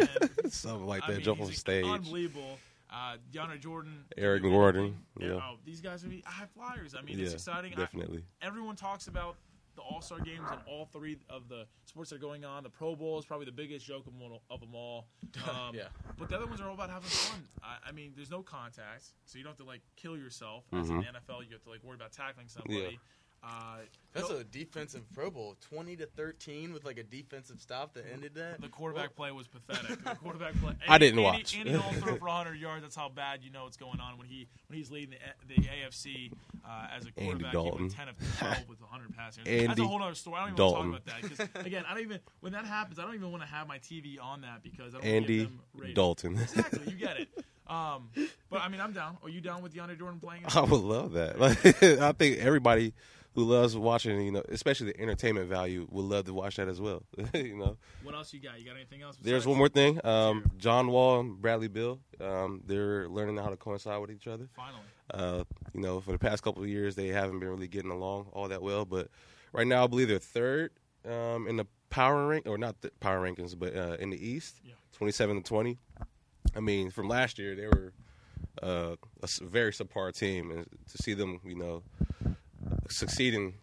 [0.44, 0.50] in.
[0.52, 1.14] Something like I that.
[1.18, 1.86] mean, jump on stage.
[1.86, 2.58] Unbelievable.
[2.94, 5.30] Uh, DeAndre Jordan, Eric Gordon, yeah.
[5.36, 6.94] Oh, these guys are be high flyers.
[6.94, 7.74] I mean, Yeah, it's exciting.
[7.74, 8.24] I- definitely.
[8.42, 9.36] everyone talks about
[9.76, 12.64] the All Star games and all three of the sports that are going on.
[12.64, 15.08] The Pro Bowl is probably the biggest joke of them all- of them all.
[15.50, 15.88] Um, Yeah.
[16.18, 17.42] But the other ones are all about having fun.
[17.64, 20.66] I, I mean, there's no contact, so you don't have to like kill yourself.
[20.74, 23.00] As in the NFL, you have to like worry about tackling somebody.
[23.44, 23.78] Uh,
[24.14, 28.06] That's no- a defensive Pro Bowl, twenty to thirteen, with like a defensive stop that
[28.14, 28.62] ended that.
[28.62, 30.04] the quarterback play was pathetic.
[30.04, 30.74] The quarterback play.
[30.88, 31.58] I didn't Andy, watch.
[31.58, 32.84] Andy Dalton threw for 100 yards.
[32.84, 35.16] That's how bad you know what's going on when he when he's leading
[35.48, 36.32] the, the AFC
[36.64, 37.48] uh, as a quarterback.
[37.48, 37.90] He Dalton.
[37.90, 39.46] 10 of 12 with 100 passing.
[39.46, 39.60] yards.
[39.62, 40.36] That's Andy a whole other story.
[40.38, 40.92] I don't even Dalton.
[40.92, 43.16] want to talk about that because again, I don't even when that happens, I don't
[43.16, 45.96] even want to have my TV on that because I don't Andy give them ratings.
[45.96, 46.38] Dalton.
[46.38, 47.30] Exactly, you get it.
[47.68, 48.10] Um,
[48.50, 49.18] but I mean, I'm down.
[49.24, 50.44] Are you down with DeAndre Jordan playing?
[50.56, 51.40] I would love that.
[51.40, 52.94] Like, I think everybody
[53.34, 56.82] who loves watching, you know, especially the entertainment value, would love to watch that as
[56.82, 57.02] well.
[57.34, 58.60] you know, What else you got?
[58.60, 59.16] You got anything else?
[59.22, 60.02] there's one more thing.
[60.06, 64.50] Um, John Wall and Bradley Beal, um, they're learning how to coincide with each other.
[64.54, 64.84] Finally,
[65.14, 65.44] Uh,
[65.74, 68.50] you know, for the past couple of years, they haven't been really getting along all
[68.50, 68.84] that well.
[68.84, 69.08] But
[69.54, 70.72] right now, I believe they're third
[71.10, 74.60] um, in the power rank, or not the power rankings, but uh, in the East,
[74.66, 74.74] Yeah.
[74.98, 75.78] 27 to 20.
[76.56, 77.94] I mean, from last year, they were
[78.62, 81.84] uh, a s- very subpar team, and to see them, you know,
[82.90, 83.54] succeeding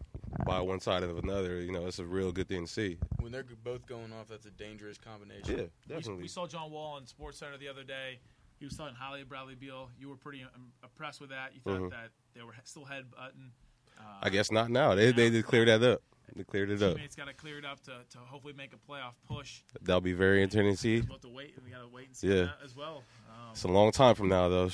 [0.45, 2.97] by one side of another, you know, it's a real good thing to see.
[3.19, 5.57] When they're both going off, that's a dangerous combination.
[5.57, 6.21] Yeah, we, definitely.
[6.23, 8.19] we saw John Wall on Sports Center the other day.
[8.59, 9.89] He was talking highly of Bradley Beal.
[9.99, 11.53] You were pretty um, impressed with that.
[11.53, 11.89] You thought Mhm.
[11.91, 13.51] that they were still headbutting.
[13.97, 14.95] Uh, I guess not now.
[14.95, 16.01] They they did clear that up.
[16.35, 16.93] They cleared it up.
[16.95, 19.61] teammates got to clear it up to, to hopefully make a playoff push.
[19.81, 21.01] That'll be very entertaining to see.
[21.07, 21.55] We'll to wait.
[21.63, 22.43] We got to wait and see Yeah.
[22.43, 23.03] that as well.
[23.29, 24.69] Um, It's a long time from now, though.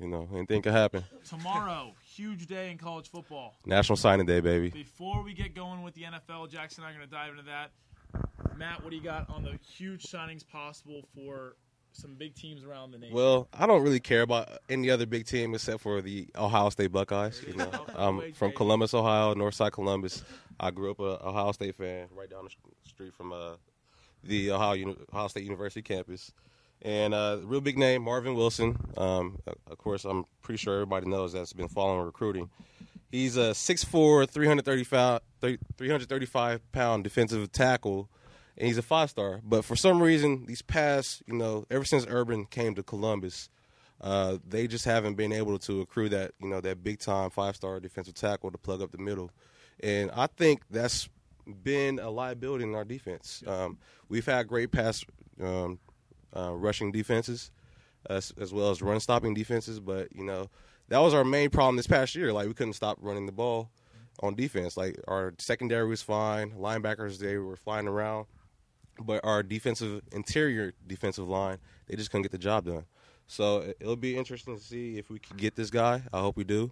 [0.00, 1.04] You know, anything could happen.
[1.28, 3.54] tomorrow, huge day in college football.
[3.66, 4.70] National Signing Day, baby.
[4.70, 7.42] Before we get going with the NFL, Jackson and I are going to dive into
[7.44, 7.70] that.
[8.56, 11.56] Matt, what do you got on the huge signings possible for
[11.92, 13.14] some big teams around the nation?
[13.14, 16.92] Well, I don't really care about any other big team except for the Ohio State
[16.92, 17.42] Buckeyes.
[17.46, 20.24] You know, I'm from Columbus, Ohio, Northside Columbus.
[20.58, 22.50] I grew up a Ohio State fan, right down the
[22.88, 23.52] street from uh,
[24.24, 26.32] the Ohio Ohio State University campus.
[26.82, 28.76] And uh, real big name, Marvin Wilson.
[28.96, 32.48] Um, of course, I'm pretty sure everybody knows that's been following recruiting.
[33.10, 35.20] He's a 6'4", 335,
[35.76, 38.08] 335 pound defensive tackle,
[38.56, 39.40] and he's a five star.
[39.44, 43.48] But for some reason, these past, you know, ever since Urban came to Columbus,
[44.00, 47.56] uh, they just haven't been able to accrue that, you know, that big time five
[47.56, 49.30] star defensive tackle to plug up the middle.
[49.82, 51.08] And I think that's
[51.62, 53.42] been a liability in our defense.
[53.46, 53.78] Um,
[54.08, 55.04] we've had great pass
[55.42, 55.78] um,
[56.36, 57.50] uh, rushing defenses,
[58.08, 60.48] as, as well as run stopping defenses, but you know
[60.88, 62.32] that was our main problem this past year.
[62.32, 63.70] Like we couldn't stop running the ball
[64.22, 64.76] on defense.
[64.76, 68.26] Like our secondary was fine, linebackers they were flying around,
[69.00, 72.84] but our defensive interior defensive line they just couldn't get the job done.
[73.26, 76.02] So it- it'll be interesting to see if we can get this guy.
[76.12, 76.70] I hope we do,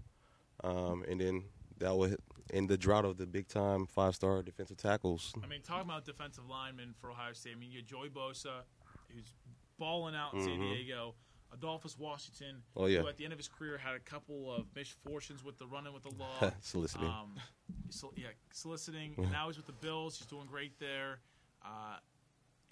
[0.64, 1.44] um, and then
[1.78, 2.14] that will
[2.52, 5.32] end the drought of the big time five star defensive tackles.
[5.42, 8.62] I mean, talking about defensive linemen for Ohio State, I mean, you got Joey Bosa,
[9.12, 9.32] who's
[9.78, 10.74] balling out in San Mhm.
[10.74, 11.14] Diego.
[11.50, 13.00] Adolphus Washington, Oh, yeah.
[13.00, 15.94] who at the end of his career had a couple of misfortunes with the running
[15.94, 16.52] with the law.
[16.60, 17.06] Soliciting.
[17.08, 17.36] Um,
[17.88, 19.14] so, yeah, soliciting.
[19.16, 20.18] And now he's with the Bills.
[20.18, 21.20] He's doing great there.
[21.64, 21.98] Uh,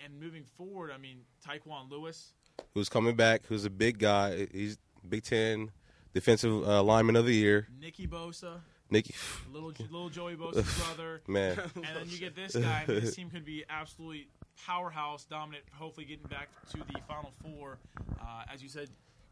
[0.05, 2.33] and moving forward, I mean, Tyquan Lewis.
[2.75, 4.47] who's coming back, who's a big guy.
[4.53, 4.79] He's
[5.09, 5.71] Big Ten
[6.15, 7.69] Defensive uh, Lineman of the Year.
[7.81, 9.15] Nicky Bosa, Nicky,
[9.53, 12.85] little little Joey Bosa's brother, man, and then you get this guy.
[12.89, 14.29] I mean, this team could be absolutely
[14.67, 15.65] powerhouse, dominant.
[15.75, 17.79] Hopefully, getting back to the Final Four.
[18.21, 18.89] Uh, as you said,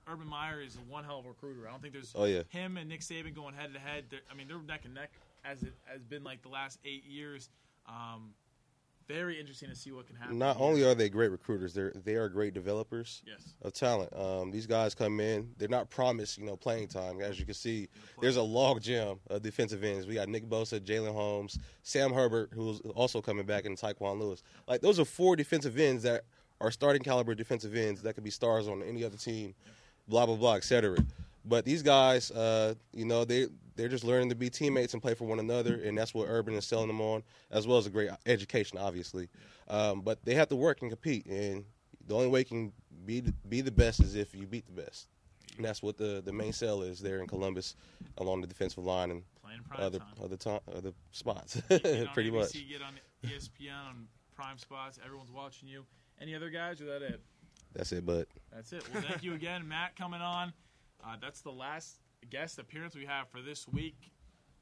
[0.06, 1.66] Urban Meyer is one hell of a recruiter.
[1.66, 2.42] I don't think there's Oh, yeah.
[2.50, 4.04] him and Nick Saban going head to head.
[4.10, 5.10] They're- I mean, they're neck and neck
[5.44, 7.48] as it has been like the last eight years.
[7.88, 8.34] Um,
[9.09, 10.38] very interesting to see what can happen.
[10.38, 14.14] not only are they great recruiters, they're they are great developers yes, of talent.
[14.16, 17.20] Um, these guys come in, they're not promised, you know, playing time.
[17.20, 17.88] As you can see,
[18.20, 20.07] there's a log jam of defensive ends.
[20.07, 24.42] We got Nick Bosa, Jalen Holmes, Sam Hubbard, who's also coming back, and Tyquan Lewis.
[24.66, 26.22] Like those are four defensive ends that
[26.61, 29.55] are starting caliber defensive ends that could be stars on any other team,
[30.09, 30.96] blah blah blah, etc.
[31.44, 35.14] But these guys, uh, you know, they they're just learning to be teammates and play
[35.14, 37.91] for one another, and that's what Urban is selling them on, as well as a
[37.91, 39.29] great education, obviously.
[39.68, 41.64] Um, but they have to work and compete, and
[42.07, 42.72] the only way you can
[43.05, 45.09] be the, be the best is if you beat the best.
[45.57, 47.77] And that's what the, the main sell is there in Columbus,
[48.18, 49.22] along the defensive line and
[49.77, 50.09] other time.
[50.22, 52.53] other to- other spots, pretty ABC, much.
[52.53, 52.95] Get on
[53.25, 54.99] ESPN on prime spots.
[55.05, 55.85] Everyone's watching you.
[56.20, 57.20] Any other guys, or that it?
[57.75, 58.85] That's it, but That's it.
[58.93, 60.53] Well, thank you again, Matt, coming on.
[61.05, 63.97] Uh, that's the last guest appearance we have for this week.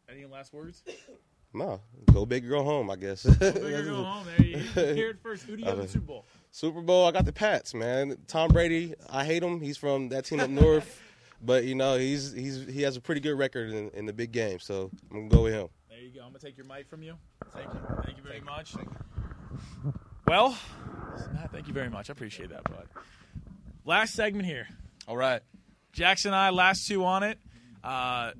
[0.09, 0.83] Any last words?
[1.55, 1.81] no,
[2.13, 3.23] go big, or go home, I guess.
[3.23, 4.27] Figure go home.
[4.37, 4.59] There you
[4.95, 5.45] hear it first.
[5.45, 6.27] Who do you have in the uh, Super Bowl?
[6.51, 8.19] Super Bowl, I got the Pats, man.
[8.27, 9.61] Tom Brady, I hate him.
[9.61, 11.01] He's from that team up north,
[11.41, 14.33] but you know he's he's he has a pretty good record in, in the big
[14.33, 15.69] game, so I'm gonna go with him.
[15.89, 16.21] There you go.
[16.21, 17.15] I'm gonna take your mic from you.
[17.53, 17.81] Thank you.
[18.05, 18.75] Thank you very much.
[20.27, 20.57] Well,
[21.35, 22.11] Matt, thank you very much.
[22.11, 22.87] I appreciate that, bud.
[23.85, 24.69] Last segment here.
[25.09, 25.43] All right.
[25.93, 27.39] Jackson and I, last two on it.
[27.85, 28.33] Uh,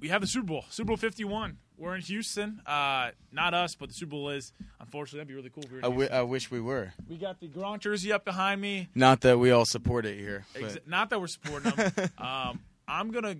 [0.00, 1.58] we have the Super Bowl, Super Bowl 51.
[1.78, 2.60] We're in Houston.
[2.66, 4.52] Uh, not us, but the Super Bowl is.
[4.80, 6.92] Unfortunately, that'd be really cool if we were in I, w- I wish we were.
[7.08, 8.88] We got the Gronk jersey up behind me.
[8.94, 10.44] Not that we all support it here.
[10.52, 11.92] but- Exa- not that we're supporting them.
[12.18, 13.36] um, I'm gonna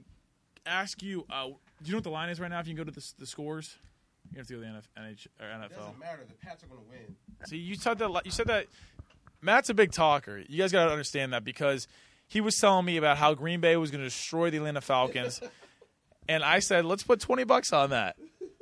[0.66, 1.24] ask you.
[1.30, 1.54] Uh, do
[1.84, 2.58] you know what the line is right now?
[2.60, 3.76] If you can go to the, the scores,
[4.32, 5.98] you have to go to the NF, NH, or NFL.
[5.98, 6.22] matter.
[6.26, 7.16] The Pats are gonna win.
[7.46, 8.22] See, you said that.
[8.24, 8.66] You said that.
[9.44, 10.42] Matt's a big talker.
[10.48, 11.88] You guys got to understand that because
[12.32, 15.38] he was telling me about how Green Bay was going to destroy the Atlanta Falcons,
[16.28, 18.16] and I said, "Let's put twenty bucks on that."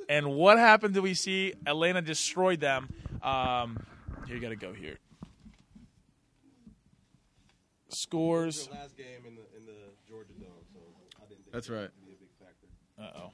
[0.09, 0.93] And what happened?
[0.93, 2.89] Did we see Atlanta destroyed them?
[3.23, 3.85] Um,
[4.27, 4.97] here, you got to go here.
[7.87, 8.69] Scores.
[8.71, 9.71] last game in the in the
[10.05, 10.79] Georgia Dome, so
[11.17, 11.89] I didn't think That's right.
[12.05, 12.67] be a big factor.
[12.99, 13.31] Uh oh.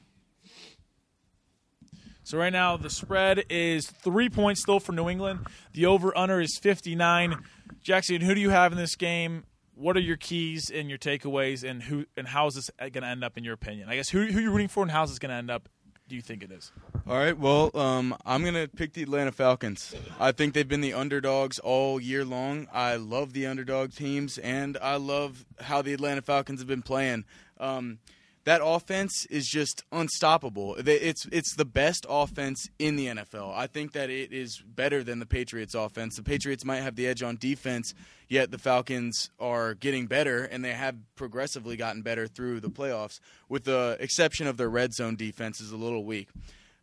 [2.24, 5.48] So right now the spread is three points still for New England.
[5.74, 7.44] The over under is fifty nine.
[7.82, 9.46] Jackson, who do you have in this game?
[9.78, 13.06] What are your keys and your takeaways, and who and how is this going to
[13.06, 13.90] end up in your opinion?
[13.90, 15.70] I guess who who you're rooting for, and how's this going to end up?
[16.08, 16.72] Do you think it is?
[17.06, 17.38] All right.
[17.38, 19.94] Well, um, I'm gonna pick the Atlanta Falcons.
[20.22, 22.68] I think they've been the underdogs all year long.
[22.72, 27.26] I love the underdog teams, and I love how the Atlanta Falcons have been playing.
[27.60, 28.00] Um,
[28.48, 30.78] that offense is just unstoppable.
[30.80, 33.54] It's it's the best offense in the NFL.
[33.54, 36.16] I think that it is better than the Patriots offense.
[36.16, 37.94] The Patriots might have the edge on defense,
[38.30, 43.20] yet the Falcons are getting better and they have progressively gotten better through the playoffs
[43.50, 46.30] with the exception of their red zone defense is a little weak.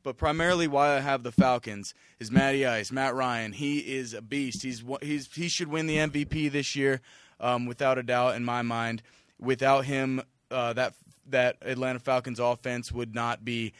[0.02, 3.52] But primarily, why I have the Falcons is Matty Ice, Matt Ryan.
[3.52, 4.62] He is a beast.
[4.62, 7.00] He's he's he should win the MVP this year,
[7.40, 9.00] um, without a doubt in my mind.
[9.40, 10.94] Without him, uh, that
[11.28, 13.72] that Atlanta Falcons offense would not be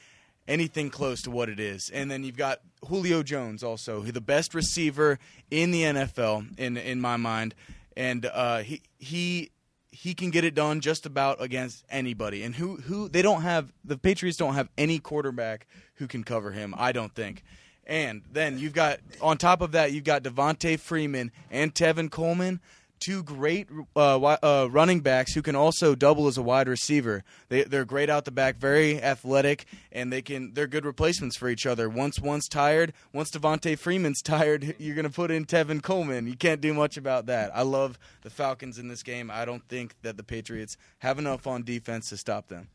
[0.47, 1.91] anything close to what it is.
[1.93, 5.19] And then you've got Julio Jones, also the best receiver
[5.51, 7.55] in the NFL in in my mind,
[7.97, 9.51] and uh, he he
[9.91, 12.43] he can get it done just about against anybody.
[12.43, 16.51] And who who they don't have the Patriots don't have any quarterback who can cover
[16.51, 16.75] him.
[16.77, 17.43] I don't think.
[17.87, 22.61] And then you've got on top of that you've got Devonta Freeman and Tevin Coleman,
[23.05, 27.25] two great uh, uh, running backs who can also double as a wide receiver.
[27.49, 31.49] They they're great out the back, very athletic, and they can they're good replacements for
[31.49, 31.89] each other.
[31.89, 36.27] Once one's tired, once Devonta Freeman's tired, you're gonna put in Tevin Coleman.
[36.27, 37.51] You can't do much about that.
[37.55, 39.31] I love the Falcons in this game.
[39.31, 42.69] I don't think that the Patriots have enough on defense to stop them.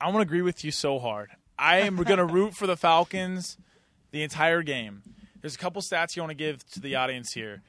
[0.00, 1.30] I want to agree with you so hard.
[1.58, 3.56] I am going to root for the Falcons
[4.10, 5.02] the entire game.
[5.40, 7.62] There's a couple stats you want to give to the audience here.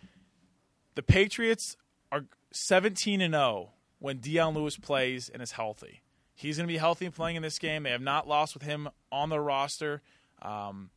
[0.95, 1.75] The Patriots
[2.11, 6.01] are 17 and 0 when Dion Lewis plays and is healthy.
[6.35, 7.83] He's going to be healthy and playing in this game.
[7.83, 10.01] They have not lost with him on their roster.
[10.41, 10.89] Um,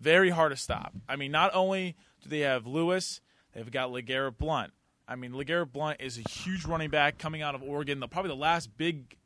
[0.00, 0.92] very hard to stop.
[1.08, 3.20] I mean, not only do they have Lewis,
[3.54, 4.72] they've got LeGarrette Blunt.
[5.08, 8.00] I mean, LeGarrette Blunt is a huge running back coming out of Oregon.
[8.00, 9.16] The, probably the last big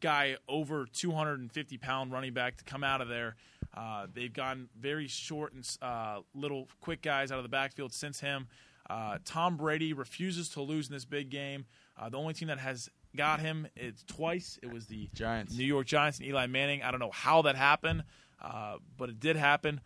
[0.00, 3.36] guy over 250 pound running back to come out of there.
[3.74, 8.20] Uh, they've gone very short and uh, little quick guys out of the backfield since
[8.20, 8.48] him.
[8.90, 11.64] Uh, Tom Brady refuses to lose in this big game.
[11.96, 14.58] Uh, the only team that has got him is twice.
[14.64, 15.56] It was the Giants.
[15.56, 16.82] New York Giants and Eli Manning.
[16.82, 18.02] I don't know how that happened,
[18.42, 19.80] uh, but it did happen.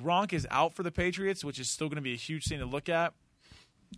[0.00, 2.60] Gronk is out for the Patriots, which is still going to be a huge thing
[2.60, 3.12] to look at.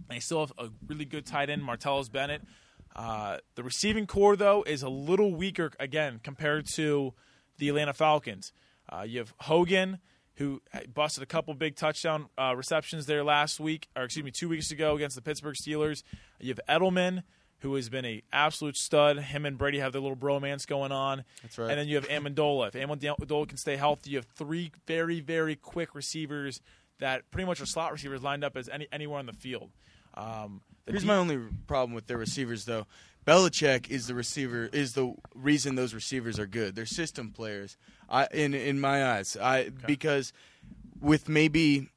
[0.09, 2.40] They still have a really good tight end, Martellus Bennett.
[2.94, 7.12] Uh, the receiving core, though, is a little weaker again compared to
[7.59, 8.52] the Atlanta Falcons.
[8.88, 9.98] Uh, you have Hogan,
[10.37, 10.61] who
[10.93, 14.70] busted a couple big touchdown uh, receptions there last week, or excuse me, two weeks
[14.70, 16.03] ago against the Pittsburgh Steelers.
[16.41, 17.22] You have Edelman,
[17.61, 19.18] who has been a absolute stud.
[19.18, 21.24] Him and Brady have their little bromance going on.
[21.43, 21.70] That's right.
[21.70, 22.68] And then you have Amendola.
[22.68, 26.61] If Amendola can stay healthy, you have three very, very quick receivers
[26.99, 29.70] that pretty much are slot receivers lined up as any anywhere on the field.
[30.14, 32.87] Um, the Here's my only problem with their receivers, though.
[33.26, 36.76] Belichick is the receiver is the reason those receivers are good.
[36.76, 37.76] They're system players.
[38.08, 40.32] I in in my eyes, I because
[41.00, 41.90] with maybe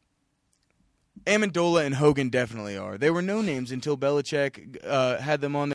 [1.25, 2.97] Amendola and Hogan definitely are.
[2.97, 5.73] They were no names until Belichick uh, had them on.